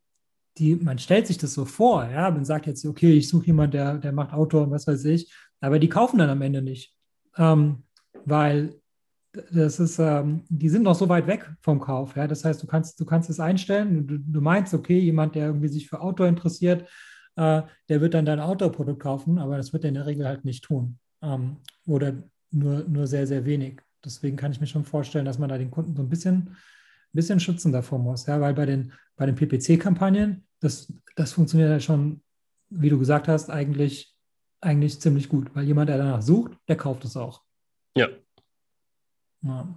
die, 0.57 0.77
man 0.77 0.99
stellt 0.99 1.27
sich 1.27 1.37
das 1.37 1.53
so 1.53 1.67
vor, 1.67 2.09
ja, 2.09 2.31
man 2.31 2.45
sagt 2.45 2.67
jetzt, 2.67 2.87
okay, 2.87 3.13
ich 3.13 3.29
suche 3.29 3.47
jemanden, 3.47 3.73
der, 3.73 3.99
der 3.99 4.13
macht 4.13 4.33
Auto 4.33 4.63
und 4.63 4.71
was 4.71 4.87
weiß 4.87 5.05
ich, 5.07 5.31
aber 5.61 5.79
die 5.79 5.89
kaufen 5.89 6.19
dann 6.19 6.31
am 6.31 6.43
Ende 6.43 6.63
nicht, 6.63 6.95
ähm, 7.37 7.83
weil 8.25 8.81
das 9.33 9.81
ist, 9.81 9.99
ähm, 9.99 10.45
die 10.49 10.69
sind 10.69 10.83
noch 10.83 10.95
so 10.95 11.09
weit 11.09 11.27
weg 11.27 11.51
vom 11.63 11.81
Kauf. 11.81 12.17
Ja? 12.17 12.27
Das 12.27 12.45
heißt, 12.45 12.63
du 12.63 12.67
kannst, 12.67 13.01
du 13.01 13.05
kannst 13.05 13.31
es 13.31 13.41
einstellen. 13.41 14.07
Du, 14.07 14.19
du 14.19 14.41
meinst, 14.41 14.75
okay, 14.75 14.99
jemand, 14.99 15.35
der 15.35 15.47
irgendwie 15.47 15.69
sich 15.69 15.89
für 15.89 16.01
Auto 16.01 16.25
interessiert, 16.25 16.89
äh, 17.37 17.63
der 17.89 18.01
wird 18.01 18.15
dann 18.15 18.27
dein 18.27 18.41
Autoprodukt 18.41 19.01
kaufen, 19.01 19.39
aber 19.39 19.57
das 19.57 19.73
wird 19.73 19.85
er 19.85 19.89
in 19.89 19.95
der 19.95 20.07
Regel 20.07 20.27
halt 20.27 20.45
nicht 20.45 20.65
tun. 20.65 20.99
Ähm, 21.23 21.57
oder 21.87 22.15
nur, 22.51 22.85
nur 22.85 23.07
sehr, 23.07 23.27
sehr 23.27 23.45
wenig. 23.47 23.81
Deswegen 24.05 24.37
kann 24.37 24.53
ich 24.53 24.61
mir 24.61 24.67
schon 24.67 24.85
vorstellen, 24.85 25.25
dass 25.25 25.39
man 25.39 25.49
da 25.49 25.57
den 25.57 25.71
Kunden 25.71 25.97
so 25.97 26.03
ein 26.03 26.11
bisschen, 26.11 26.55
bisschen 27.13 27.41
schützen 27.41 27.73
davor 27.73 27.99
muss. 27.99 28.27
Ja? 28.27 28.41
Weil 28.41 28.53
bei 28.53 28.67
den, 28.67 28.93
bei 29.17 29.25
den 29.25 29.35
PPC-Kampagnen, 29.35 30.47
das, 30.61 30.93
das 31.17 31.33
funktioniert 31.33 31.71
ja 31.71 31.81
schon, 31.81 32.23
wie 32.69 32.91
du 32.91 32.99
gesagt 32.99 33.29
hast, 33.29 33.49
eigentlich, 33.49 34.15
eigentlich 34.61 35.01
ziemlich 35.01 35.31
gut. 35.31 35.55
Weil 35.55 35.65
jemand, 35.65 35.89
der 35.89 35.99
danach 35.99 36.21
sucht, 36.21 36.53
der 36.69 36.77
kauft 36.77 37.05
es 37.07 37.17
auch. 37.17 37.43
Ja, 37.97 38.09
ja. 39.43 39.69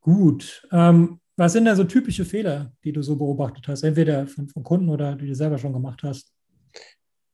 Gut. 0.00 0.66
Ähm, 0.72 1.20
was 1.36 1.52
sind 1.52 1.64
denn 1.64 1.76
so 1.76 1.84
typische 1.84 2.24
Fehler, 2.24 2.72
die 2.84 2.92
du 2.92 3.02
so 3.02 3.16
beobachtet 3.16 3.66
hast, 3.68 3.82
entweder 3.82 4.26
von, 4.26 4.48
von 4.48 4.62
Kunden 4.62 4.88
oder 4.88 5.16
die 5.16 5.26
du 5.26 5.34
selber 5.34 5.58
schon 5.58 5.72
gemacht 5.72 6.02
hast? 6.02 6.32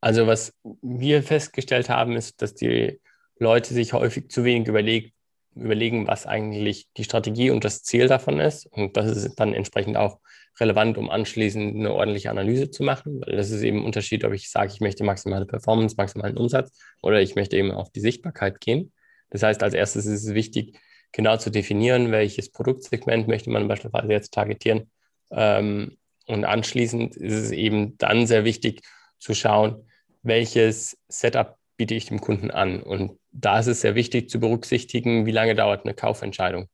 Also 0.01 0.27
was 0.27 0.55
wir 0.83 1.23
festgestellt 1.23 1.89
haben, 1.89 2.15
ist, 2.17 2.41
dass 2.41 2.55
die 2.55 3.01
Leute 3.39 3.75
sich 3.75 3.93
häufig 3.93 4.31
zu 4.31 4.45
wenig 4.45 4.69
überlegt, 4.69 5.15
überlegen, 5.57 6.07
was 6.07 6.27
eigentlich 6.27 6.89
die 6.97 7.05
Strategie 7.05 7.51
und 7.51 7.65
das 7.65 7.83
Ziel 7.83 8.07
davon 8.07 8.39
ist. 8.39 8.67
Und 8.67 8.97
das 8.97 9.11
ist 9.17 9.35
dann 9.37 9.55
entsprechend 9.55 9.97
auch 9.97 10.21
relevant, 10.61 10.99
um 10.99 11.11
anschließend 11.11 11.77
eine 11.77 11.93
ordentliche 11.93 12.31
Analyse 12.31 12.71
zu 12.71 12.85
machen. 12.85 13.21
Weil 13.21 13.37
das 13.37 13.51
ist 13.51 13.63
eben 13.63 13.79
ein 13.79 13.85
Unterschied, 13.85 14.25
ob 14.25 14.33
ich 14.33 14.51
sage, 14.51 14.73
ich 14.73 14.81
möchte 14.81 15.05
maximale 15.05 15.47
Performance, 15.47 15.97
maximalen 15.97 16.37
Umsatz 16.37 16.79
oder 17.03 17.21
ich 17.21 17.35
möchte 17.35 17.57
eben 17.57 17.73
auf 17.73 17.91
die 17.91 18.01
Sichtbarkeit 18.01 18.61
gehen. 18.61 18.93
Das 19.31 19.43
heißt, 19.43 19.63
als 19.63 19.75
erstes 19.75 20.07
ist 20.07 20.25
es 20.25 20.35
wichtig, 20.35 20.79
genau 21.13 21.37
zu 21.37 21.51
definieren, 21.51 22.11
welches 22.11 22.51
Produktsegment 22.51 23.29
möchte 23.29 23.51
man 23.51 23.69
beispielsweise 23.69 24.13
jetzt 24.13 24.35
targetieren. 24.35 24.91
Ähm, 25.31 25.97
und 26.27 26.45
anschließend 26.45 27.17
ist 27.17 27.35
es 27.35 27.51
eben 27.51 27.97
dann 27.99 28.27
sehr 28.27 28.45
wichtig 28.45 28.83
zu 29.19 29.35
schauen, 29.35 29.89
welches 30.23 30.99
Setup 31.09 31.57
biete 31.77 31.95
ich 31.95 32.07
dem 32.07 32.21
Kunden 32.21 32.51
an. 32.51 32.83
Und 32.83 33.19
da 33.31 33.61
ist 33.61 33.67
es 33.67 33.81
sehr 33.81 33.95
wichtig 33.95 34.29
zu 34.29 34.41
berücksichtigen, 34.41 35.27
wie 35.27 35.33
lange 35.33 35.55
dauert 35.55 35.85
eine 35.85 35.95
Kaufentscheidung. 35.95 36.69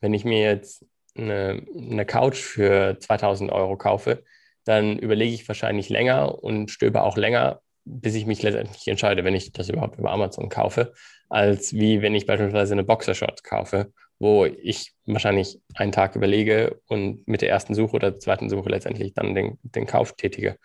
Wenn 0.00 0.14
ich 0.14 0.24
mir 0.24 0.42
jetzt 0.42 0.84
eine, 1.16 1.64
eine 1.74 2.04
Couch 2.04 2.36
für 2.36 2.98
2000 3.00 3.50
Euro 3.50 3.76
kaufe, 3.76 4.24
dann 4.64 4.98
überlege 4.98 5.34
ich 5.34 5.48
wahrscheinlich 5.48 5.88
länger 5.88 6.42
und 6.42 6.70
stöbe 6.70 7.02
auch 7.02 7.16
länger, 7.16 7.62
bis 7.88 8.14
ich 8.14 8.26
mich 8.26 8.42
letztendlich 8.42 8.86
entscheide, 8.86 9.24
wenn 9.24 9.34
ich 9.34 9.52
das 9.52 9.68
überhaupt 9.68 9.98
über 9.98 10.10
Amazon 10.10 10.48
kaufe, 10.48 10.92
als 11.28 11.72
wie 11.72 12.02
wenn 12.02 12.14
ich 12.14 12.26
beispielsweise 12.26 12.74
eine 12.74 12.84
Boxershot 12.84 13.42
kaufe, 13.42 13.92
wo 14.18 14.44
ich 14.44 14.92
wahrscheinlich 15.06 15.58
einen 15.74 15.92
Tag 15.92 16.16
überlege 16.16 16.80
und 16.86 17.26
mit 17.26 17.40
der 17.40 17.50
ersten 17.50 17.74
Suche 17.74 17.96
oder 17.96 18.10
der 18.10 18.20
zweiten 18.20 18.50
Suche 18.50 18.68
letztendlich 18.68 19.14
dann 19.14 19.34
den, 19.34 19.58
den 19.62 19.86
Kauf 19.86 20.14
tätige. 20.16 20.58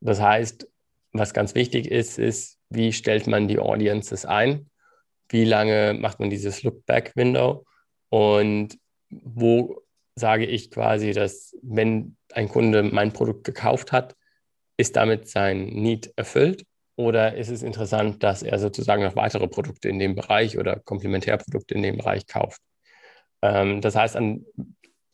Das 0.00 0.20
heißt, 0.20 0.68
was 1.12 1.32
ganz 1.32 1.54
wichtig 1.54 1.90
ist, 1.90 2.18
ist, 2.18 2.58
wie 2.68 2.92
stellt 2.92 3.26
man 3.26 3.48
die 3.48 3.58
Audiences 3.58 4.26
ein? 4.26 4.68
Wie 5.28 5.44
lange 5.44 5.94
macht 5.94 6.20
man 6.20 6.28
dieses 6.28 6.62
Look-Back-Window? 6.62 7.64
Und 8.10 8.76
wo 9.08 9.82
sage 10.16 10.44
ich 10.44 10.70
quasi, 10.70 11.12
dass 11.12 11.56
wenn 11.62 12.16
ein 12.32 12.48
Kunde 12.48 12.82
mein 12.82 13.12
Produkt 13.12 13.44
gekauft 13.44 13.92
hat, 13.92 14.14
ist 14.76 14.96
damit 14.96 15.28
sein 15.28 15.66
Need 15.66 16.12
erfüllt 16.16 16.64
oder 16.96 17.34
ist 17.34 17.50
es 17.50 17.62
interessant, 17.62 18.22
dass 18.22 18.42
er 18.42 18.58
sozusagen 18.58 19.02
noch 19.02 19.16
weitere 19.16 19.48
Produkte 19.48 19.88
in 19.88 19.98
dem 19.98 20.14
Bereich 20.14 20.58
oder 20.58 20.80
Komplementärprodukte 20.80 21.74
in 21.74 21.82
dem 21.82 21.96
Bereich 21.96 22.26
kauft? 22.26 22.60
Ähm, 23.42 23.80
das 23.80 23.96
heißt, 23.96 24.16
an, 24.16 24.44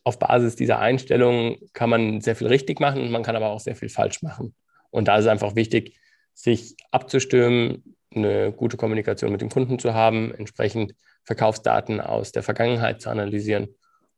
auf 0.04 0.18
Basis 0.18 0.56
dieser 0.56 0.78
Einstellung 0.78 1.56
kann 1.72 1.90
man 1.90 2.20
sehr 2.20 2.36
viel 2.36 2.48
richtig 2.48 2.80
machen, 2.80 3.10
man 3.10 3.22
kann 3.22 3.36
aber 3.36 3.48
auch 3.48 3.60
sehr 3.60 3.76
viel 3.76 3.88
falsch 3.88 4.22
machen. 4.22 4.54
Und 4.90 5.08
da 5.08 5.16
ist 5.16 5.24
es 5.24 5.30
einfach 5.30 5.56
wichtig, 5.56 5.98
sich 6.34 6.74
abzustimmen, 6.90 7.96
eine 8.14 8.52
gute 8.52 8.76
Kommunikation 8.76 9.30
mit 9.30 9.40
dem 9.40 9.50
Kunden 9.50 9.78
zu 9.78 9.94
haben, 9.94 10.34
entsprechend 10.34 10.94
Verkaufsdaten 11.24 12.00
aus 12.00 12.32
der 12.32 12.42
Vergangenheit 12.42 13.00
zu 13.00 13.10
analysieren 13.10 13.68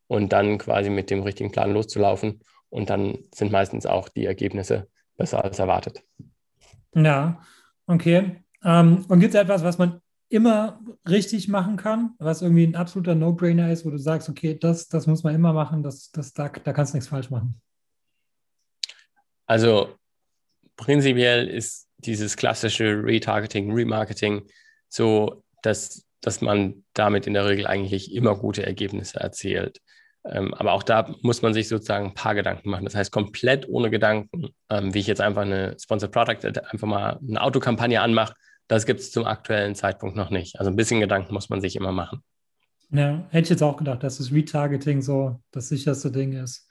und 0.07 0.33
dann 0.33 0.59
quasi 0.59 0.89
mit 0.89 1.11
dem 1.11 1.23
richtigen 1.23 1.53
Plan 1.53 1.73
loszulaufen. 1.73 2.41
Und 2.71 2.91
dann 2.91 3.19
sind 3.35 3.53
meistens 3.53 3.85
auch 3.85 4.09
die 4.09 4.25
Ergebnisse 4.25 4.89
besser 5.17 5.45
als 5.45 5.59
erwartet. 5.59 6.03
Ja, 6.95 7.41
okay. 7.87 8.43
Ähm, 8.65 9.05
und 9.09 9.21
gibt 9.21 9.35
es 9.35 9.41
etwas, 9.41 9.65
was 9.65 9.79
man 9.79 10.01
immer 10.29 10.81
richtig 11.07 11.49
machen 11.49 11.77
kann, 11.77 12.15
was 12.19 12.41
irgendwie 12.41 12.65
ein 12.65 12.75
absoluter 12.75 13.15
No-Brainer 13.15 13.71
ist, 13.71 13.85
wo 13.85 13.91
du 13.91 13.99
sagst, 13.99 14.31
okay, 14.31 14.59
das, 14.59 14.89
das 14.89 15.07
muss 15.07 15.23
man 15.23 15.35
immer 15.35 15.53
machen, 15.53 15.83
das, 15.83 16.11
das, 16.11 16.33
da, 16.33 16.49
da 16.49 16.73
kannst 16.73 16.93
du 16.93 16.97
nichts 16.97 17.09
falsch 17.09 17.31
machen? 17.31 17.61
Also 19.47 19.95
prinzipiell 20.77 21.49
ist 21.49 21.89
dieses 21.99 22.37
klassische 22.37 23.03
Retargeting, 23.05 23.73
Remarketing 23.73 24.47
so, 24.89 25.45
dass, 25.63 26.07
dass 26.23 26.41
man 26.41 26.85
damit 26.95 27.27
in 27.27 27.35
der 27.35 27.47
Regel 27.47 27.67
eigentlich 27.67 28.15
immer 28.15 28.35
gute 28.37 28.65
Ergebnisse 28.65 29.21
erzielt. 29.21 29.83
Ähm, 30.25 30.55
aber 30.55 30.73
auch 30.73 30.83
da 30.83 31.15
muss 31.23 31.43
man 31.43 31.53
sich 31.53 31.69
sozusagen 31.69 32.07
ein 32.07 32.15
paar 32.15 32.35
Gedanken 32.35 32.71
machen. 32.71 32.85
Das 32.85 32.95
heißt, 32.95 33.11
komplett 33.11 33.69
ohne 33.69 33.91
Gedanken, 33.91 34.51
ähm, 34.71 34.95
wie 34.95 35.01
ich 35.01 35.07
jetzt 35.07 35.21
einfach 35.21 35.43
eine 35.43 35.77
Sponsored 35.81 36.13
Product, 36.13 36.45
äh, 36.45 36.61
einfach 36.71 36.87
mal 36.87 37.19
eine 37.27 37.43
Autokampagne 37.43 38.01
anmache, 38.01 38.35
das 38.69 38.87
gibt 38.87 39.01
es 39.01 39.11
zum 39.11 39.25
aktuellen 39.25 39.75
Zeitpunkt 39.75 40.17
noch 40.17 40.31
nicht. 40.31 40.59
Also 40.59 40.71
ein 40.71 40.77
bisschen 40.77 41.01
Gedanken 41.01 41.35
muss 41.35 41.51
man 41.51 41.61
sich 41.61 41.75
immer 41.77 41.93
machen. 41.93 42.23
Ja, 42.91 43.27
hätte 43.31 43.45
ich 43.45 43.51
jetzt 43.51 43.63
auch 43.63 43.77
gedacht, 43.77 44.03
dass 44.03 44.19
das 44.19 44.33
Retargeting 44.33 45.03
so 45.03 45.41
das 45.51 45.69
sicherste 45.69 46.11
Ding 46.11 46.33
ist. 46.33 46.69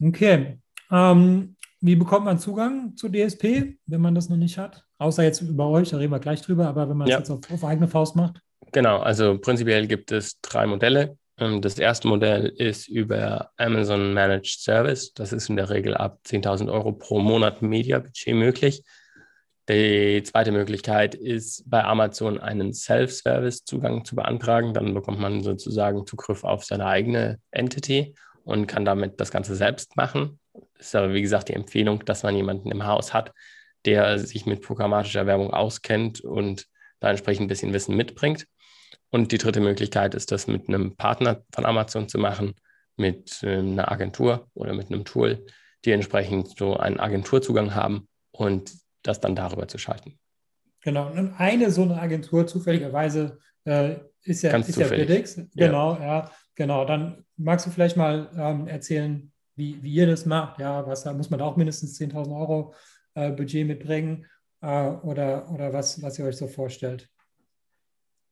Okay. 0.00 0.58
Ähm, 0.90 1.56
wie 1.80 1.96
bekommt 1.96 2.24
man 2.24 2.38
Zugang 2.38 2.96
zu 2.96 3.10
DSP, 3.10 3.76
wenn 3.86 4.00
man 4.00 4.14
das 4.14 4.30
noch 4.30 4.36
nicht 4.36 4.56
hat? 4.56 4.86
Außer 4.98 5.22
jetzt 5.22 5.42
über 5.42 5.68
euch, 5.68 5.90
da 5.90 5.98
reden 5.98 6.12
wir 6.12 6.20
gleich 6.20 6.40
drüber, 6.40 6.66
aber 6.66 6.88
wenn 6.88 6.96
man 6.96 7.08
ja. 7.08 7.18
das 7.18 7.28
jetzt 7.28 7.44
auf, 7.44 7.52
auf 7.52 7.64
eigene 7.64 7.88
Faust 7.88 8.16
macht? 8.16 8.40
Genau, 8.72 9.00
also 9.00 9.38
prinzipiell 9.38 9.86
gibt 9.86 10.10
es 10.10 10.40
drei 10.40 10.66
Modelle. 10.66 11.18
Ähm, 11.38 11.60
das 11.60 11.78
erste 11.78 12.08
Modell 12.08 12.46
ist 12.46 12.88
über 12.88 13.50
Amazon 13.56 14.12
Managed 14.12 14.60
Service. 14.60 15.12
Das 15.14 15.32
ist 15.32 15.48
in 15.48 15.56
der 15.56 15.70
Regel 15.70 15.96
ab 15.96 16.20
10.000 16.26 16.72
Euro 16.72 16.92
pro 16.92 17.18
Monat 17.20 17.62
Media-Budget 17.62 18.34
möglich. 18.34 18.84
Die 19.68 20.22
zweite 20.22 20.52
Möglichkeit 20.52 21.14
ist, 21.14 21.68
bei 21.68 21.82
Amazon 21.82 22.38
einen 22.38 22.74
Self-Service-Zugang 22.74 24.04
zu 24.04 24.14
beantragen. 24.14 24.74
Dann 24.74 24.92
bekommt 24.92 25.20
man 25.20 25.42
sozusagen 25.42 26.06
Zugriff 26.06 26.44
auf 26.44 26.64
seine 26.64 26.86
eigene 26.86 27.38
Entity 27.50 28.14
und 28.44 28.66
kann 28.66 28.84
damit 28.84 29.20
das 29.20 29.30
Ganze 29.30 29.56
selbst 29.56 29.96
machen. 29.96 30.38
Ist 30.78 30.94
aber, 30.94 31.14
wie 31.14 31.22
gesagt, 31.22 31.48
die 31.48 31.54
Empfehlung, 31.54 32.04
dass 32.04 32.22
man 32.22 32.36
jemanden 32.36 32.70
im 32.70 32.86
Haus 32.86 33.14
hat, 33.14 33.32
der 33.86 34.18
sich 34.18 34.44
mit 34.44 34.60
programmatischer 34.60 35.26
Werbung 35.26 35.52
auskennt 35.52 36.20
und 36.20 36.66
da 37.00 37.10
entsprechend 37.10 37.46
ein 37.46 37.48
bisschen 37.48 37.72
Wissen 37.72 37.96
mitbringt. 37.96 38.46
Und 39.14 39.30
die 39.30 39.38
dritte 39.38 39.60
Möglichkeit 39.60 40.12
ist, 40.16 40.32
das 40.32 40.48
mit 40.48 40.66
einem 40.66 40.96
Partner 40.96 41.44
von 41.52 41.64
Amazon 41.64 42.08
zu 42.08 42.18
machen, 42.18 42.56
mit 42.96 43.38
ähm, 43.44 43.74
einer 43.74 43.92
Agentur 43.92 44.48
oder 44.54 44.74
mit 44.74 44.90
einem 44.90 45.04
Tool, 45.04 45.46
die 45.84 45.92
entsprechend 45.92 46.58
so 46.58 46.76
einen 46.76 46.98
Agenturzugang 46.98 47.76
haben 47.76 48.08
und 48.32 48.72
das 49.04 49.20
dann 49.20 49.36
darüber 49.36 49.68
zu 49.68 49.78
schalten. 49.78 50.18
Genau. 50.80 51.12
Und 51.12 51.32
eine 51.38 51.70
so 51.70 51.82
eine 51.82 52.00
Agentur 52.00 52.48
zufälligerweise 52.48 53.38
äh, 53.64 53.98
ist 54.24 54.42
ja, 54.42 54.50
Ganz 54.50 54.68
ist 54.68 54.80
ja 54.80 54.88
Biddix. 54.88 55.40
Genau, 55.54 55.94
ja. 55.94 56.04
ja. 56.04 56.30
genau. 56.56 56.84
Dann 56.84 57.24
magst 57.36 57.66
du 57.66 57.70
vielleicht 57.70 57.96
mal 57.96 58.28
ähm, 58.36 58.66
erzählen, 58.66 59.30
wie, 59.54 59.80
wie 59.80 59.94
ihr 59.94 60.08
das 60.08 60.26
macht. 60.26 60.58
Ja, 60.58 60.84
was 60.88 61.04
da 61.04 61.12
muss 61.12 61.30
man 61.30 61.38
da 61.38 61.44
auch 61.44 61.56
mindestens 61.56 62.00
10.000 62.00 62.36
Euro 62.36 62.74
äh, 63.14 63.30
Budget 63.30 63.64
mitbringen 63.64 64.26
äh, 64.60 64.88
oder, 64.88 65.48
oder 65.52 65.72
was, 65.72 66.02
was 66.02 66.18
ihr 66.18 66.24
euch 66.24 66.36
so 66.36 66.48
vorstellt? 66.48 67.08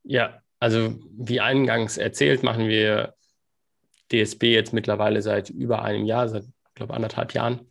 Ja, 0.03 0.42
also 0.63 0.97
wie 1.11 1.41
eingangs 1.41 1.97
erzählt, 1.97 2.41
machen 2.41 2.69
wir 2.69 3.15
DSB 4.13 4.53
jetzt 4.53 4.71
mittlerweile 4.71 5.21
seit 5.21 5.49
über 5.49 5.81
einem 5.81 6.05
Jahr, 6.05 6.29
seit, 6.29 6.45
glaube 6.73 6.93
anderthalb 6.93 7.33
Jahren. 7.33 7.69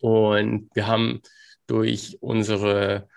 Und 0.00 0.68
wir 0.74 0.88
haben 0.88 1.22
durch 1.68 2.18
unsere, 2.20 3.08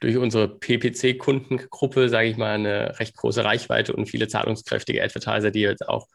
durch 0.00 0.18
unsere 0.18 0.46
PPC-Kundengruppe, 0.56 2.08
sage 2.08 2.28
ich 2.28 2.36
mal, 2.36 2.54
eine 2.54 3.00
recht 3.00 3.16
große 3.16 3.42
Reichweite 3.42 3.92
und 3.96 4.06
viele 4.06 4.28
zahlungskräftige 4.28 5.02
Advertiser, 5.02 5.50
die 5.50 5.62
jetzt 5.62 5.88
auch 5.88 6.06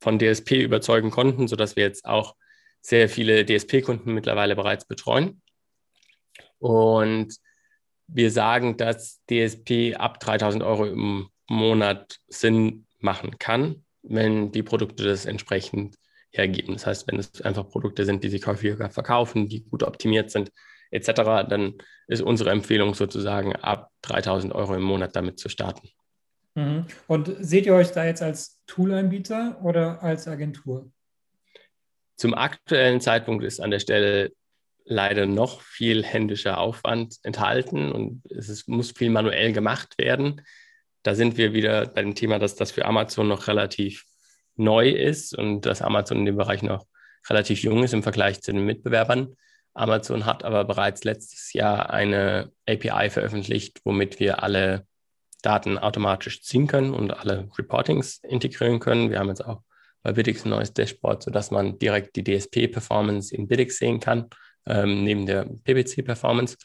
von 0.00 0.18
DSP 0.18 0.62
überzeugen 0.62 1.12
konnten, 1.12 1.46
sodass 1.46 1.76
wir 1.76 1.84
jetzt 1.84 2.04
auch 2.04 2.34
sehr 2.80 3.08
viele 3.08 3.46
DSP-Kunden 3.46 4.12
mittlerweile 4.12 4.56
bereits 4.56 4.86
betreuen. 4.86 5.40
Und 6.58 7.36
wir 8.08 8.32
sagen, 8.32 8.76
dass 8.76 9.20
DSP 9.30 9.94
ab 9.96 10.18
3000 10.18 10.64
Euro 10.64 10.86
im 10.86 11.30
Monat 11.50 12.18
Sinn 12.28 12.86
machen 12.98 13.38
kann, 13.38 13.84
wenn 14.02 14.52
die 14.52 14.62
Produkte 14.62 15.04
das 15.04 15.26
entsprechend 15.26 15.96
hergeben. 16.30 16.74
Das 16.74 16.86
heißt, 16.86 17.08
wenn 17.08 17.18
es 17.18 17.42
einfach 17.42 17.68
Produkte 17.68 18.04
sind, 18.04 18.22
die 18.22 18.28
sich 18.28 18.46
häufiger 18.46 18.88
verkaufen, 18.90 19.48
die 19.48 19.64
gut 19.64 19.82
optimiert 19.82 20.30
sind, 20.30 20.52
etc., 20.90 21.12
dann 21.48 21.74
ist 22.06 22.22
unsere 22.22 22.50
Empfehlung 22.50 22.94
sozusagen 22.94 23.54
ab 23.56 23.90
3000 24.02 24.54
Euro 24.54 24.74
im 24.74 24.82
Monat 24.82 25.16
damit 25.16 25.38
zu 25.38 25.48
starten. 25.48 25.88
Mhm. 26.54 26.86
Und 27.08 27.34
seht 27.40 27.66
ihr 27.66 27.74
euch 27.74 27.90
da 27.90 28.04
jetzt 28.04 28.22
als 28.22 28.60
Tool-Anbieter 28.66 29.60
oder 29.62 30.02
als 30.02 30.28
Agentur? 30.28 30.90
Zum 32.16 32.34
aktuellen 32.34 33.00
Zeitpunkt 33.00 33.44
ist 33.44 33.60
an 33.60 33.70
der 33.70 33.80
Stelle 33.80 34.32
leider 34.84 35.26
noch 35.26 35.62
viel 35.62 36.04
händischer 36.04 36.58
Aufwand 36.58 37.16
enthalten 37.22 37.92
und 37.92 38.22
es 38.30 38.48
ist, 38.48 38.68
muss 38.68 38.92
viel 38.92 39.10
manuell 39.10 39.52
gemacht 39.52 39.94
werden. 39.98 40.42
Da 41.02 41.14
sind 41.14 41.36
wir 41.36 41.52
wieder 41.52 41.86
bei 41.86 42.02
dem 42.02 42.14
Thema, 42.14 42.38
dass 42.38 42.56
das 42.56 42.72
für 42.72 42.84
Amazon 42.84 43.28
noch 43.28 43.48
relativ 43.48 44.04
neu 44.56 44.90
ist 44.90 45.36
und 45.36 45.66
dass 45.66 45.82
Amazon 45.82 46.18
in 46.18 46.24
dem 46.26 46.36
Bereich 46.36 46.62
noch 46.62 46.86
relativ 47.28 47.62
jung 47.62 47.82
ist 47.82 47.94
im 47.94 48.02
Vergleich 48.02 48.42
zu 48.42 48.52
den 48.52 48.64
Mitbewerbern. 48.64 49.36
Amazon 49.74 50.26
hat 50.26 50.44
aber 50.44 50.64
bereits 50.64 51.04
letztes 51.04 51.52
Jahr 51.52 51.90
eine 51.90 52.52
API 52.66 53.08
veröffentlicht, 53.10 53.80
womit 53.84 54.20
wir 54.20 54.42
alle 54.42 54.86
Daten 55.42 55.78
automatisch 55.78 56.42
ziehen 56.42 56.66
können 56.66 56.92
und 56.92 57.12
alle 57.12 57.48
Reportings 57.56 58.18
integrieren 58.22 58.80
können. 58.80 59.10
Wir 59.10 59.18
haben 59.18 59.28
jetzt 59.28 59.44
auch 59.44 59.62
bei 60.02 60.12
Biddix 60.12 60.44
ein 60.44 60.50
neues 60.50 60.72
Dashboard, 60.72 61.22
sodass 61.22 61.50
man 61.50 61.78
direkt 61.78 62.16
die 62.16 62.24
DSP-Performance 62.24 63.34
in 63.34 63.48
Biddix 63.48 63.78
sehen 63.78 64.00
kann 64.00 64.28
ähm, 64.66 65.04
neben 65.04 65.26
der 65.26 65.44
PPC-Performance. 65.44 66.56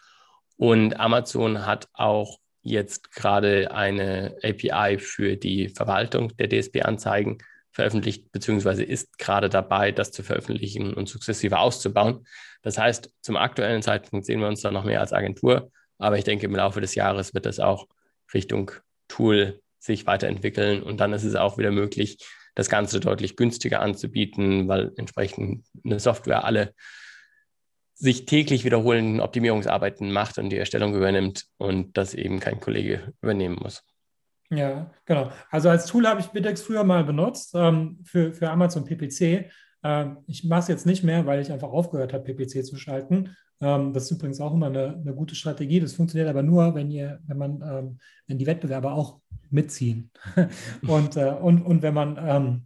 Und 0.58 1.00
Amazon 1.00 1.66
hat 1.66 1.90
auch 1.94 2.40
jetzt 2.66 3.12
gerade 3.12 3.72
eine 3.72 4.36
API 4.44 4.98
für 4.98 5.38
die 5.38 5.70
Verwaltung 5.70 6.36
der 6.38 6.50
DSP-Anzeigen 6.50 7.38
veröffentlicht, 7.72 8.32
beziehungsweise 8.32 8.84
ist 8.84 9.18
gerade 9.20 9.50
dabei, 9.50 9.92
das 9.92 10.12
zu 10.12 10.24
veröffentlichen 10.24 10.94
und 10.94 11.08
sukzessive 11.08 11.60
auszubauen. 11.60 12.26
Das 12.64 12.78
heißt, 12.78 13.12
zum 13.22 13.38
aktuellen 13.38 13.84
Zeitpunkt 13.84 14.26
sehen 14.26 14.40
wir 14.40 14.48
uns 14.48 14.62
da 14.62 14.72
noch 14.72 14.84
mehr 14.84 15.00
als 15.00 15.14
Agentur, 15.14 15.72
aber 16.00 16.18
ich 16.18 16.24
denke, 16.24 16.48
im 16.48 16.56
Laufe 16.56 16.82
des 16.82 16.96
Jahres 16.96 17.34
wird 17.34 17.46
das 17.46 17.60
auch 17.60 17.88
Richtung 18.34 18.72
Tool 19.08 19.62
sich 19.78 20.08
weiterentwickeln 20.08 20.82
und 20.82 21.00
dann 21.00 21.14
ist 21.14 21.24
es 21.24 21.36
auch 21.36 21.60
wieder 21.60 21.72
möglich, 21.72 22.18
das 22.56 22.70
Ganze 22.70 23.00
deutlich 23.00 23.36
günstiger 23.36 23.82
anzubieten, 23.82 24.68
weil 24.68 24.92
entsprechend 24.96 25.66
eine 25.84 26.00
Software 26.00 26.46
alle 26.46 26.74
sich 27.96 28.26
täglich 28.26 28.66
wiederholenden 28.66 29.22
Optimierungsarbeiten 29.22 30.12
macht 30.12 30.38
und 30.38 30.50
die 30.50 30.58
Erstellung 30.58 30.94
übernimmt 30.96 31.46
und 31.58 31.98
das 31.98 32.14
eben 32.14 32.40
kein 32.40 32.60
Kollege 32.60 33.14
übernehmen 33.22 33.58
muss. 33.62 33.84
Ja, 34.50 34.92
genau. 35.06 35.32
Also 35.50 35.70
als 35.70 35.88
Tool 35.88 36.06
habe 36.08 36.20
ich 36.20 36.28
Bidex 36.28 36.62
früher 36.62 36.84
mal 36.84 37.04
benutzt 37.04 37.54
ähm, 37.56 38.00
für, 38.04 38.34
für 38.34 38.50
Amazon 38.50 38.86
PPC. 38.86 39.50
Ähm, 39.84 40.18
ich 40.28 40.44
mache 40.44 40.62
es 40.62 40.68
jetzt 40.68 40.86
nicht 40.86 41.04
mehr, 41.04 41.26
weil 41.26 41.42
ich 41.42 41.52
einfach 41.52 41.70
aufgehört 41.70 42.14
habe, 42.14 42.24
PPC 42.24 42.64
zu 42.64 42.76
schalten. 42.76 43.36
Ähm, 43.62 43.94
das 43.94 44.04
ist 44.04 44.12
übrigens 44.12 44.42
auch 44.42 44.54
immer 44.54 44.68
eine, 44.68 44.96
eine, 45.02 45.16
gute 45.16 45.36
Strategie. 45.36 45.80
Das 45.80 45.94
funktioniert 45.94 46.30
aber 46.30 46.44
nur, 46.44 46.76
wenn 46.76 46.92
ihr, 46.92 47.20
wenn 47.26 47.38
man, 47.38 47.62
ähm, 47.62 47.98
wenn 48.28 48.38
die 48.38 48.46
Wettbewerber 48.46 48.94
auch 48.94 49.20
mitziehen. 49.50 50.12
und, 50.88 51.16
äh, 51.16 51.32
und, 51.32 51.62
und 51.64 51.82
wenn 51.82 51.94
man 51.94 52.18
ähm, 52.22 52.66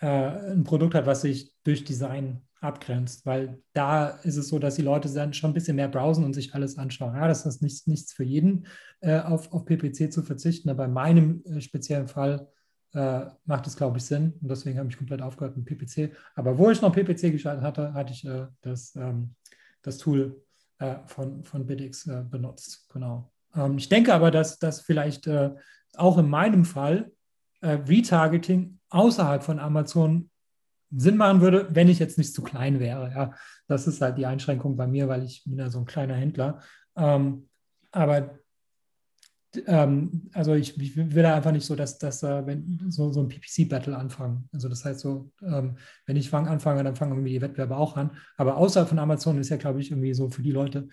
äh, 0.00 0.52
ein 0.52 0.64
Produkt 0.64 0.94
hat, 0.94 1.06
was 1.06 1.22
sich 1.22 1.52
durch 1.64 1.84
Design 1.84 2.45
abgrenzt, 2.60 3.26
weil 3.26 3.62
da 3.72 4.08
ist 4.08 4.36
es 4.36 4.48
so, 4.48 4.58
dass 4.58 4.76
die 4.76 4.82
Leute 4.82 5.12
dann 5.12 5.34
schon 5.34 5.50
ein 5.50 5.54
bisschen 5.54 5.76
mehr 5.76 5.88
browsen 5.88 6.24
und 6.24 6.32
sich 6.32 6.54
alles 6.54 6.78
anschauen. 6.78 7.14
Ja, 7.14 7.28
das 7.28 7.44
ist 7.46 7.62
nicht, 7.62 7.86
nichts 7.86 8.12
für 8.12 8.24
jeden, 8.24 8.66
äh, 9.00 9.20
auf, 9.20 9.52
auf 9.52 9.64
PPC 9.64 10.12
zu 10.12 10.22
verzichten, 10.22 10.70
aber 10.70 10.86
in 10.86 10.92
meinem 10.92 11.42
äh, 11.44 11.60
speziellen 11.60 12.08
Fall 12.08 12.48
äh, 12.94 13.26
macht 13.44 13.66
es, 13.66 13.76
glaube 13.76 13.98
ich, 13.98 14.04
Sinn 14.04 14.34
und 14.40 14.50
deswegen 14.50 14.78
habe 14.78 14.88
ich 14.88 14.96
komplett 14.96 15.20
aufgehört 15.20 15.56
mit 15.56 15.66
PPC. 15.66 16.16
Aber 16.34 16.56
wo 16.56 16.70
ich 16.70 16.80
noch 16.80 16.92
PPC 16.92 17.30
geschaltet 17.30 17.62
hatte, 17.62 17.92
hatte 17.92 18.12
ich 18.12 18.24
äh, 18.24 18.46
das, 18.62 18.96
ähm, 18.96 19.34
das 19.82 19.98
Tool 19.98 20.42
äh, 20.78 20.96
von, 21.06 21.44
von 21.44 21.66
Biddix 21.66 22.06
äh, 22.06 22.24
benutzt. 22.28 22.88
Genau. 22.90 23.30
Ähm, 23.54 23.76
ich 23.76 23.88
denke 23.88 24.14
aber, 24.14 24.30
dass 24.30 24.58
das 24.58 24.80
vielleicht 24.80 25.28
auch 25.96 26.18
in 26.18 26.28
meinem 26.28 26.64
Fall 26.64 27.10
Retargeting 27.62 28.78
außerhalb 28.90 29.42
von 29.42 29.58
Amazon 29.58 30.30
Sinn 30.96 31.16
machen 31.16 31.40
würde, 31.40 31.68
wenn 31.70 31.88
ich 31.88 31.98
jetzt 31.98 32.18
nicht 32.18 32.34
zu 32.34 32.42
klein 32.42 32.80
wäre. 32.80 33.10
Ja, 33.10 33.34
das 33.68 33.86
ist 33.86 34.00
halt 34.00 34.18
die 34.18 34.26
Einschränkung 34.26 34.76
bei 34.76 34.86
mir, 34.86 35.08
weil 35.08 35.24
ich 35.24 35.44
bin 35.44 35.58
ja 35.58 35.68
so 35.70 35.78
ein 35.78 35.86
kleiner 35.86 36.14
Händler. 36.14 36.60
Ähm, 36.96 37.48
aber 37.92 38.38
ähm, 39.66 40.28
also 40.32 40.54
ich, 40.54 40.78
ich, 40.80 40.96
will 40.96 41.22
da 41.22 41.34
einfach 41.34 41.52
nicht 41.52 41.66
so, 41.66 41.74
dass, 41.74 41.98
dass 41.98 42.22
äh, 42.22 42.46
wenn 42.46 42.86
so, 42.88 43.12
so 43.12 43.20
ein 43.20 43.28
PPC-Battle 43.28 43.96
anfangen. 43.96 44.48
Also 44.52 44.68
das 44.68 44.84
heißt 44.84 45.00
so, 45.00 45.30
ähm, 45.42 45.76
wenn 46.04 46.16
ich 46.16 46.30
fang, 46.30 46.46
anfange, 46.46 46.84
dann 46.84 46.96
fangen 46.96 47.12
irgendwie 47.12 47.32
die 47.32 47.40
Wettbewerber 47.40 47.78
auch 47.78 47.96
an. 47.96 48.10
Aber 48.36 48.56
außerhalb 48.56 48.88
von 48.88 48.98
Amazon 48.98 49.38
ist 49.38 49.48
ja, 49.48 49.56
glaube 49.56 49.80
ich, 49.80 49.90
irgendwie 49.90 50.14
so 50.14 50.28
für 50.28 50.42
die 50.42 50.52
Leute, 50.52 50.88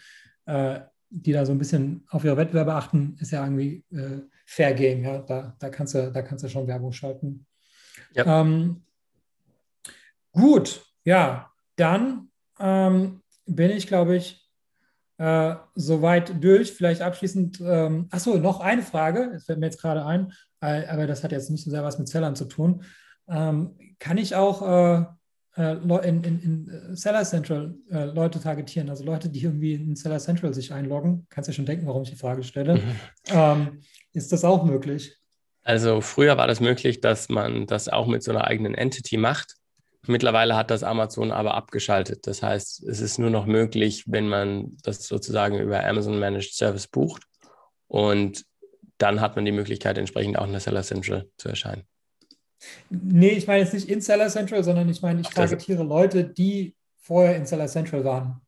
äh, 0.46 0.82
die 1.10 1.32
da 1.32 1.46
so 1.46 1.52
ein 1.52 1.60
bisschen 1.60 2.06
auf 2.10 2.24
ihre 2.24 2.38
Wettbewerber 2.38 2.76
achten, 2.76 3.16
ist 3.20 3.32
ja 3.32 3.44
irgendwie 3.44 3.84
äh, 3.92 4.22
Fair 4.46 4.74
Game. 4.74 5.04
Ja, 5.04 5.20
da, 5.20 5.56
da 5.60 5.70
kannst 5.70 5.94
du, 5.94 6.12
da 6.12 6.22
kannst 6.22 6.44
du 6.44 6.50
schon 6.50 6.68
Werbung 6.68 6.92
schalten. 6.92 7.46
Ja. 8.14 8.42
Ähm, 8.42 8.84
Gut, 10.34 10.82
ja, 11.06 11.52
dann 11.76 12.30
ähm, 12.60 13.22
bin 13.46 13.72
ich, 13.72 13.88
glaube 13.88 14.16
ich, 14.16 14.44
äh, 15.18 15.56
soweit 15.76 16.44
durch. 16.44 16.74
Vielleicht 16.74 17.02
abschließend, 17.02 17.62
ähm, 17.62 18.08
achso, 18.12 18.38
noch 18.38 18.60
eine 18.60 18.82
Frage, 18.82 19.30
das 19.34 19.46
fällt 19.46 19.60
mir 19.60 19.68
jetzt 19.68 19.82
gerade 19.82 20.06
ein, 20.06 20.34
äh, 20.62 20.86
aber 20.88 21.08
das 21.08 21.24
hat 21.24 21.32
jetzt 21.32 21.50
nicht 21.50 21.64
so 21.64 21.72
sehr 21.72 21.84
was 21.84 22.00
mit 22.00 22.08
Zellern 22.08 22.36
zu 22.36 22.46
tun. 22.46 22.84
ähm, 23.30 23.78
kann 24.00 24.18
ich 24.18 24.36
auch 24.36 24.62
äh, 24.62 25.06
äh 25.56 26.08
in, 26.08 26.24
in, 26.24 26.40
in, 26.42 26.70
äh, 26.70 26.96
Seller 26.96 27.24
Central 27.24 27.76
äh, 27.90 28.06
Leute 28.06 28.42
targetieren, 28.42 28.90
also 28.90 29.06
Leute, 29.06 29.30
die 29.30 29.44
irgendwie 29.44 29.76
in 29.76 29.96
Seller 29.96 30.20
Central 30.20 30.54
sich 30.54 30.74
einloggen. 30.74 31.26
Kannst 31.30 31.48
ja 31.48 31.54
schon 31.54 31.66
denken, 31.66 31.88
warum 31.88 32.04
ich 32.04 32.10
die 32.10 32.18
Frage 32.18 32.44
stelle. 32.44 32.76
Mhm. 32.76 32.82
Ähm, 33.28 33.80
ist 34.12 34.34
das 34.34 34.44
auch 34.44 34.66
möglich? 34.66 35.16
Also 35.64 36.02
früher 36.02 36.38
war 36.38 36.48
das 36.48 36.60
möglich, 36.60 37.00
dass 37.00 37.30
man 37.30 37.66
das 37.66 37.88
auch 37.88 38.08
mit 38.08 38.24
so 38.24 38.32
einer 38.32 38.46
eigenen 38.46 38.76
Entity 38.76 39.16
macht. 39.16 39.56
Mittlerweile 40.06 40.56
hat 40.56 40.70
das 40.70 40.84
Amazon 40.84 41.32
aber 41.32 41.54
abgeschaltet. 41.54 42.28
Das 42.28 42.44
heißt, 42.44 42.84
es 42.84 43.00
ist 43.00 43.20
nur 43.20 43.30
noch 43.30 43.46
möglich, 43.46 44.04
wenn 44.08 44.28
man 44.28 44.76
das 44.84 45.08
sozusagen 45.08 45.60
über 45.60 45.84
Amazon 45.86 46.20
Managed 46.20 46.54
Service 46.54 46.88
bucht. 46.88 47.24
Und 47.88 48.46
dann 48.98 49.22
hat 49.22 49.36
man 49.36 49.46
die 49.46 49.52
Möglichkeit, 49.52 49.98
entsprechend 49.98 50.38
auch 50.38 50.46
in 50.46 50.52
der 50.52 50.62
Seller 50.62 50.84
Central 50.84 51.30
zu 51.38 51.50
erscheinen. 51.50 51.84
Nee, 52.90 53.32
ich 53.32 53.48
meine 53.48 53.64
jetzt 53.64 53.74
nicht 53.74 53.90
in 53.90 54.02
Seller 54.02 54.30
Central, 54.30 54.64
sondern 54.64 54.90
ich 54.90 55.02
meine, 55.02 55.22
ich 55.22 55.30
targetiere 55.30 55.84
Leute, 55.84 56.24
die 56.24 56.76
vorher 56.98 57.36
in 57.36 57.46
Seller 57.46 57.68
Central 57.68 58.04
waren. 58.04 58.42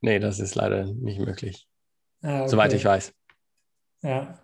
Nee, 0.00 0.18
das 0.18 0.38
ist 0.38 0.54
leider 0.54 0.84
nicht 0.84 1.20
möglich. 1.20 1.66
Ah, 2.22 2.40
okay. 2.40 2.48
Soweit 2.48 2.72
ich 2.72 2.84
weiß. 2.84 3.14
Ja. 4.02 4.38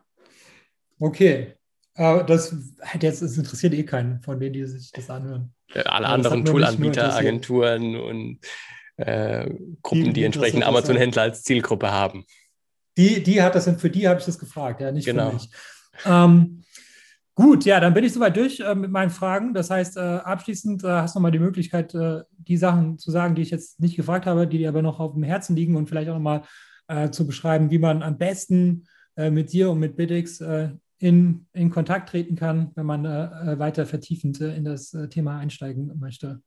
Okay. 0.99 1.55
Aber 1.97 2.23
das, 2.25 2.55
jetzt, 3.01 3.23
das 3.23 3.37
interessiert 3.37 3.75
eh 3.75 3.85
keinen 3.85 4.21
von 4.21 4.39
denen, 4.39 4.53
die 4.53 4.65
sich 4.67 4.93
das 4.93 5.09
anhören. 5.11 5.53
Alle 5.75 6.07
anderen 6.07 6.45
Toolanbieter, 6.45 7.15
Agenturen 7.15 7.97
und 7.97 8.39
äh, 8.97 9.51
Gruppen, 9.83 10.05
die, 10.05 10.13
die 10.13 10.25
entsprechend 10.25 10.65
Amazon-Händler 10.65 11.23
als 11.23 11.43
Zielgruppe 11.43 11.91
haben. 11.91 12.25
Die, 12.97 13.23
die 13.23 13.43
hat 13.43 13.55
das, 13.55 13.69
für 13.79 13.91
die 13.91 14.09
habe 14.09 14.21
ich 14.21 14.27
das 14.27 14.39
gefragt, 14.39 14.81
ja, 14.81 14.91
nicht 14.91 15.05
genau. 15.05 15.31
für 15.31 15.35
mich. 15.35 15.51
Ähm, 16.05 16.63
gut, 17.35 17.65
ja, 17.65 17.81
dann 17.81 17.93
bin 17.93 18.05
ich 18.05 18.13
soweit 18.13 18.37
durch 18.37 18.61
äh, 18.61 18.75
mit 18.75 18.91
meinen 18.91 19.11
Fragen. 19.11 19.53
Das 19.53 19.71
heißt, 19.71 19.97
äh, 19.97 20.01
abschließend 20.01 20.85
äh, 20.85 20.89
hast 20.89 21.15
du 21.15 21.19
nochmal 21.19 21.33
die 21.33 21.39
Möglichkeit, 21.39 21.95
äh, 21.95 22.23
die 22.39 22.57
Sachen 22.57 22.99
zu 22.99 23.11
sagen, 23.11 23.35
die 23.35 23.43
ich 23.43 23.51
jetzt 23.51 23.81
nicht 23.81 23.97
gefragt 23.97 24.27
habe, 24.27 24.47
die 24.47 24.59
dir 24.59 24.69
aber 24.69 24.83
noch 24.83 25.01
auf 25.01 25.13
dem 25.13 25.23
Herzen 25.23 25.57
liegen 25.57 25.77
und 25.77 25.89
vielleicht 25.89 26.09
auch 26.09 26.15
nochmal 26.15 26.43
äh, 26.89 27.11
zu 27.11 27.27
beschreiben, 27.27 27.71
wie 27.71 27.79
man 27.79 28.03
am 28.03 28.17
besten 28.17 28.87
äh, 29.17 29.31
mit 29.31 29.53
dir 29.53 29.71
und 29.71 29.79
mit 29.79 29.97
Biddix 29.97 30.43
in, 31.07 31.47
in 31.53 31.71
Kontakt 31.71 32.09
treten 32.09 32.35
kann, 32.35 32.73
wenn 32.75 32.85
man 32.85 33.05
äh, 33.05 33.59
weiter 33.61 33.87
vertiefend 33.87 34.41
äh, 34.41 34.57
in 34.57 34.65
das 34.65 34.93
äh, 34.93 35.09
Thema 35.09 35.39
einsteigen 35.39 35.97
möchte? 36.01 36.43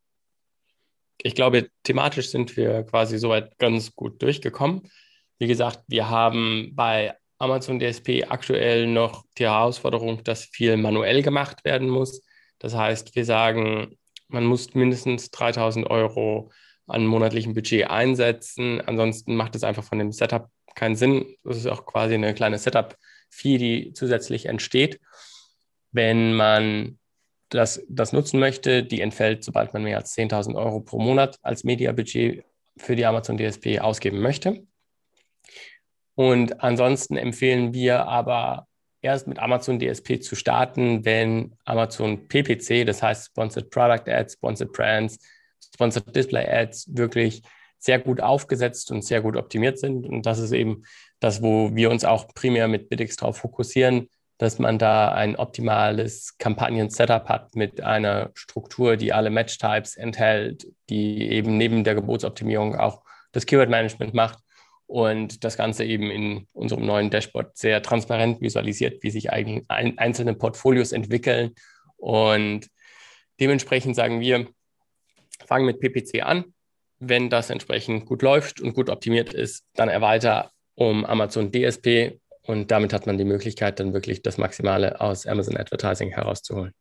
Ich 1.22 1.34
glaube, 1.34 1.70
thematisch 1.84 2.30
sind 2.30 2.58
wir 2.58 2.84
quasi 2.84 3.18
soweit 3.20 3.58
ganz 3.58 3.96
gut 3.96 4.22
durchgekommen. 4.22 4.82
Wie 5.38 5.48
gesagt, 5.48 5.84
wir 5.88 6.10
haben 6.10 6.72
bei 6.74 7.16
Amazon 7.38 7.80
DSP 7.80 8.26
aktuell 8.28 8.88
noch 8.88 9.24
die 9.38 9.46
Herausforderung, 9.46 10.26
dass 10.26 10.44
viel 10.44 10.76
manuell 10.76 11.22
gemacht 11.22 11.64
werden 11.64 11.88
muss. 11.88 12.22
Das 12.60 12.76
heißt, 12.76 13.16
wir 13.16 13.24
sagen, 13.24 13.98
man 14.28 14.44
muss 14.44 14.74
mindestens 14.74 15.32
3000 15.32 15.90
Euro 15.90 16.52
an 16.86 17.06
monatlichem 17.06 17.54
Budget 17.54 17.90
einsetzen. 17.90 18.82
Ansonsten 18.82 19.38
macht 19.38 19.56
es 19.56 19.64
einfach 19.64 19.86
von 19.86 20.00
dem 20.00 20.12
Setup 20.12 20.50
keinen 20.76 20.98
Sinn. 20.98 21.34
Das 21.46 21.56
ist 21.56 21.68
auch 21.68 21.86
quasi 21.86 22.16
eine 22.16 22.34
kleine 22.34 22.58
Setup- 22.58 22.98
Fee, 23.30 23.58
die 23.58 23.94
zusätzlich 23.94 24.46
entsteht. 24.46 25.00
Wenn 25.92 26.34
man 26.34 27.00
das, 27.50 27.84
das 27.90 28.14
nutzen 28.14 28.40
möchte, 28.40 28.84
die 28.84 29.02
entfällt, 29.02 29.44
sobald 29.44 29.74
man 29.74 29.84
mehr 29.84 29.98
als 29.98 30.16
10.000 30.16 30.56
Euro 30.56 30.82
pro 30.82 31.00
Monat 31.00 31.38
als 31.42 31.64
Mediabudget 31.64 32.44
für 32.78 32.96
die 32.96 33.06
Amazon 33.06 33.38
DSP 33.38 33.80
ausgeben 33.80 34.22
möchte. 34.22 34.66
Und 36.16 36.62
ansonsten 36.62 37.18
empfehlen 37.18 37.74
wir 37.74 38.06
aber 38.06 38.68
erst 39.02 39.28
mit 39.28 39.40
Amazon 39.40 39.80
DSP 39.80 40.22
zu 40.22 40.36
starten, 40.36 41.06
wenn 41.06 41.56
Amazon 41.66 42.28
PPC, 42.28 42.86
das 42.86 43.02
heißt 43.02 43.28
Sponsored 43.28 43.70
Product 43.70 44.12
Ads, 44.12 44.34
Sponsored 44.34 44.74
Brands, 44.74 45.20
Sponsored 45.74 46.16
Display 46.16 46.46
Ads, 46.48 46.90
wirklich 46.96 47.42
sehr 47.80 48.00
gut 48.00 48.22
aufgesetzt 48.22 48.92
und 48.92 49.04
sehr 49.04 49.22
gut 49.22 49.36
optimiert 49.38 49.80
sind. 49.80 50.06
Und 50.06 50.26
das 50.26 50.40
ist 50.40 50.52
eben 50.52 50.84
das, 51.20 51.42
wo 51.42 51.76
wir 51.76 51.90
uns 51.90 52.06
auch 52.06 52.28
primär 52.34 52.68
mit 52.68 52.90
Biddix 52.90 53.16
darauf 53.16 53.38
fokussieren, 53.38 54.10
dass 54.38 54.58
man 54.58 54.78
da 54.78 55.12
ein 55.12 55.36
optimales 55.36 56.38
Kampagnen-Setup 56.38 57.28
hat 57.28 57.56
mit 57.56 57.82
einer 57.82 58.32
Struktur, 58.36 58.96
die 58.96 59.12
alle 59.12 59.30
Match-Types 59.30 59.98
enthält, 59.98 60.68
die 60.90 61.30
eben 61.30 61.58
neben 61.58 61.84
der 61.84 61.96
Gebotsoptimierung 61.96 62.76
auch 62.76 63.02
das 63.34 63.46
Keyword-Management 63.46 64.14
macht 64.14 64.40
und 64.88 65.44
das 65.44 65.58
Ganze 65.58 65.84
eben 65.84 66.10
in 66.10 66.48
unserem 66.54 66.86
neuen 66.86 67.10
Dashboard 67.10 67.58
sehr 67.58 67.82
transparent 67.82 68.42
visualisiert, 68.42 69.04
wie 69.04 69.12
sich 69.12 69.32
eigentlich 69.32 69.66
einzelne 69.70 70.34
Portfolios 70.34 70.94
entwickeln. 70.94 71.54
Und 71.98 72.68
dementsprechend 73.40 73.96
sagen 73.96 74.22
wir, 74.22 74.48
fangen 75.46 75.66
mit 75.66 75.80
PPC 75.80 76.24
an. 76.24 76.54
Wenn 77.00 77.30
das 77.30 77.50
entsprechend 77.50 78.06
gut 78.06 78.22
läuft 78.22 78.62
und 78.62 78.74
gut 78.74 78.90
optimiert 78.90 79.34
ist, 79.34 79.66
dann 79.76 79.90
erweiter 79.90 80.52
um 80.76 81.06
Amazon 81.06 81.52
DSP 81.52 82.20
und 82.44 82.72
damit 82.72 82.94
hat 82.94 83.06
man 83.06 83.18
die 83.18 83.26
Möglichkeit, 83.26 83.80
dann 83.80 83.94
wirklich 83.94 84.22
das 84.22 84.38
Maximale 84.38 85.00
aus 85.00 85.28
Amazon 85.28 85.58
Advertising 85.58 86.10
herauszuholen. 86.10 86.74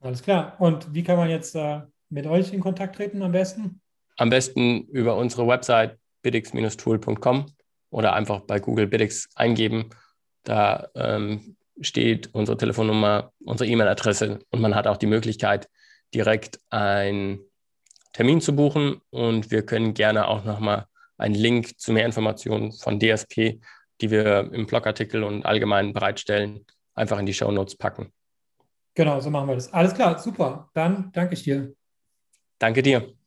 Alles 0.00 0.22
klar. 0.22 0.56
Und 0.58 0.94
wie 0.94 1.02
kann 1.02 1.16
man 1.16 1.30
jetzt 1.30 1.54
äh, 1.54 1.80
mit 2.08 2.26
euch 2.26 2.52
in 2.52 2.60
Kontakt 2.60 2.96
treten 2.96 3.22
am 3.22 3.32
besten? 3.32 3.80
Am 4.16 4.30
besten 4.30 4.82
über 4.88 5.16
unsere 5.16 5.46
Website 5.46 5.98
bidix-tool.com 6.22 7.46
oder 7.90 8.14
einfach 8.14 8.40
bei 8.40 8.58
Google 8.58 8.86
Bidix 8.86 9.28
eingeben. 9.34 9.90
Da 10.44 10.88
ähm, 10.94 11.56
steht 11.80 12.34
unsere 12.34 12.56
Telefonnummer, 12.56 13.32
unsere 13.44 13.70
E-Mail-Adresse 13.70 14.40
und 14.50 14.60
man 14.60 14.74
hat 14.74 14.86
auch 14.86 14.96
die 14.96 15.06
Möglichkeit, 15.06 15.68
direkt 16.14 16.58
einen 16.70 17.40
Termin 18.12 18.40
zu 18.40 18.54
buchen 18.54 19.00
und 19.10 19.50
wir 19.50 19.64
können 19.64 19.94
gerne 19.94 20.28
auch 20.28 20.44
nochmal 20.44 20.86
einen 21.16 21.34
Link 21.34 21.78
zu 21.78 21.92
mehr 21.92 22.06
Informationen 22.06 22.72
von 22.72 22.98
DSP, 22.98 23.60
die 24.00 24.10
wir 24.10 24.50
im 24.52 24.66
Blogartikel 24.66 25.24
und 25.24 25.44
allgemein 25.44 25.92
bereitstellen, 25.92 26.64
einfach 26.94 27.18
in 27.18 27.26
die 27.26 27.34
Show 27.34 27.50
Notes 27.50 27.76
packen. 27.76 28.12
Genau, 28.94 29.20
so 29.20 29.30
machen 29.30 29.48
wir 29.48 29.54
das. 29.54 29.72
Alles 29.72 29.94
klar, 29.94 30.18
super. 30.18 30.70
Dann 30.74 31.10
danke 31.12 31.34
ich 31.34 31.42
dir. 31.42 31.72
Danke 32.58 32.82
dir. 32.82 33.17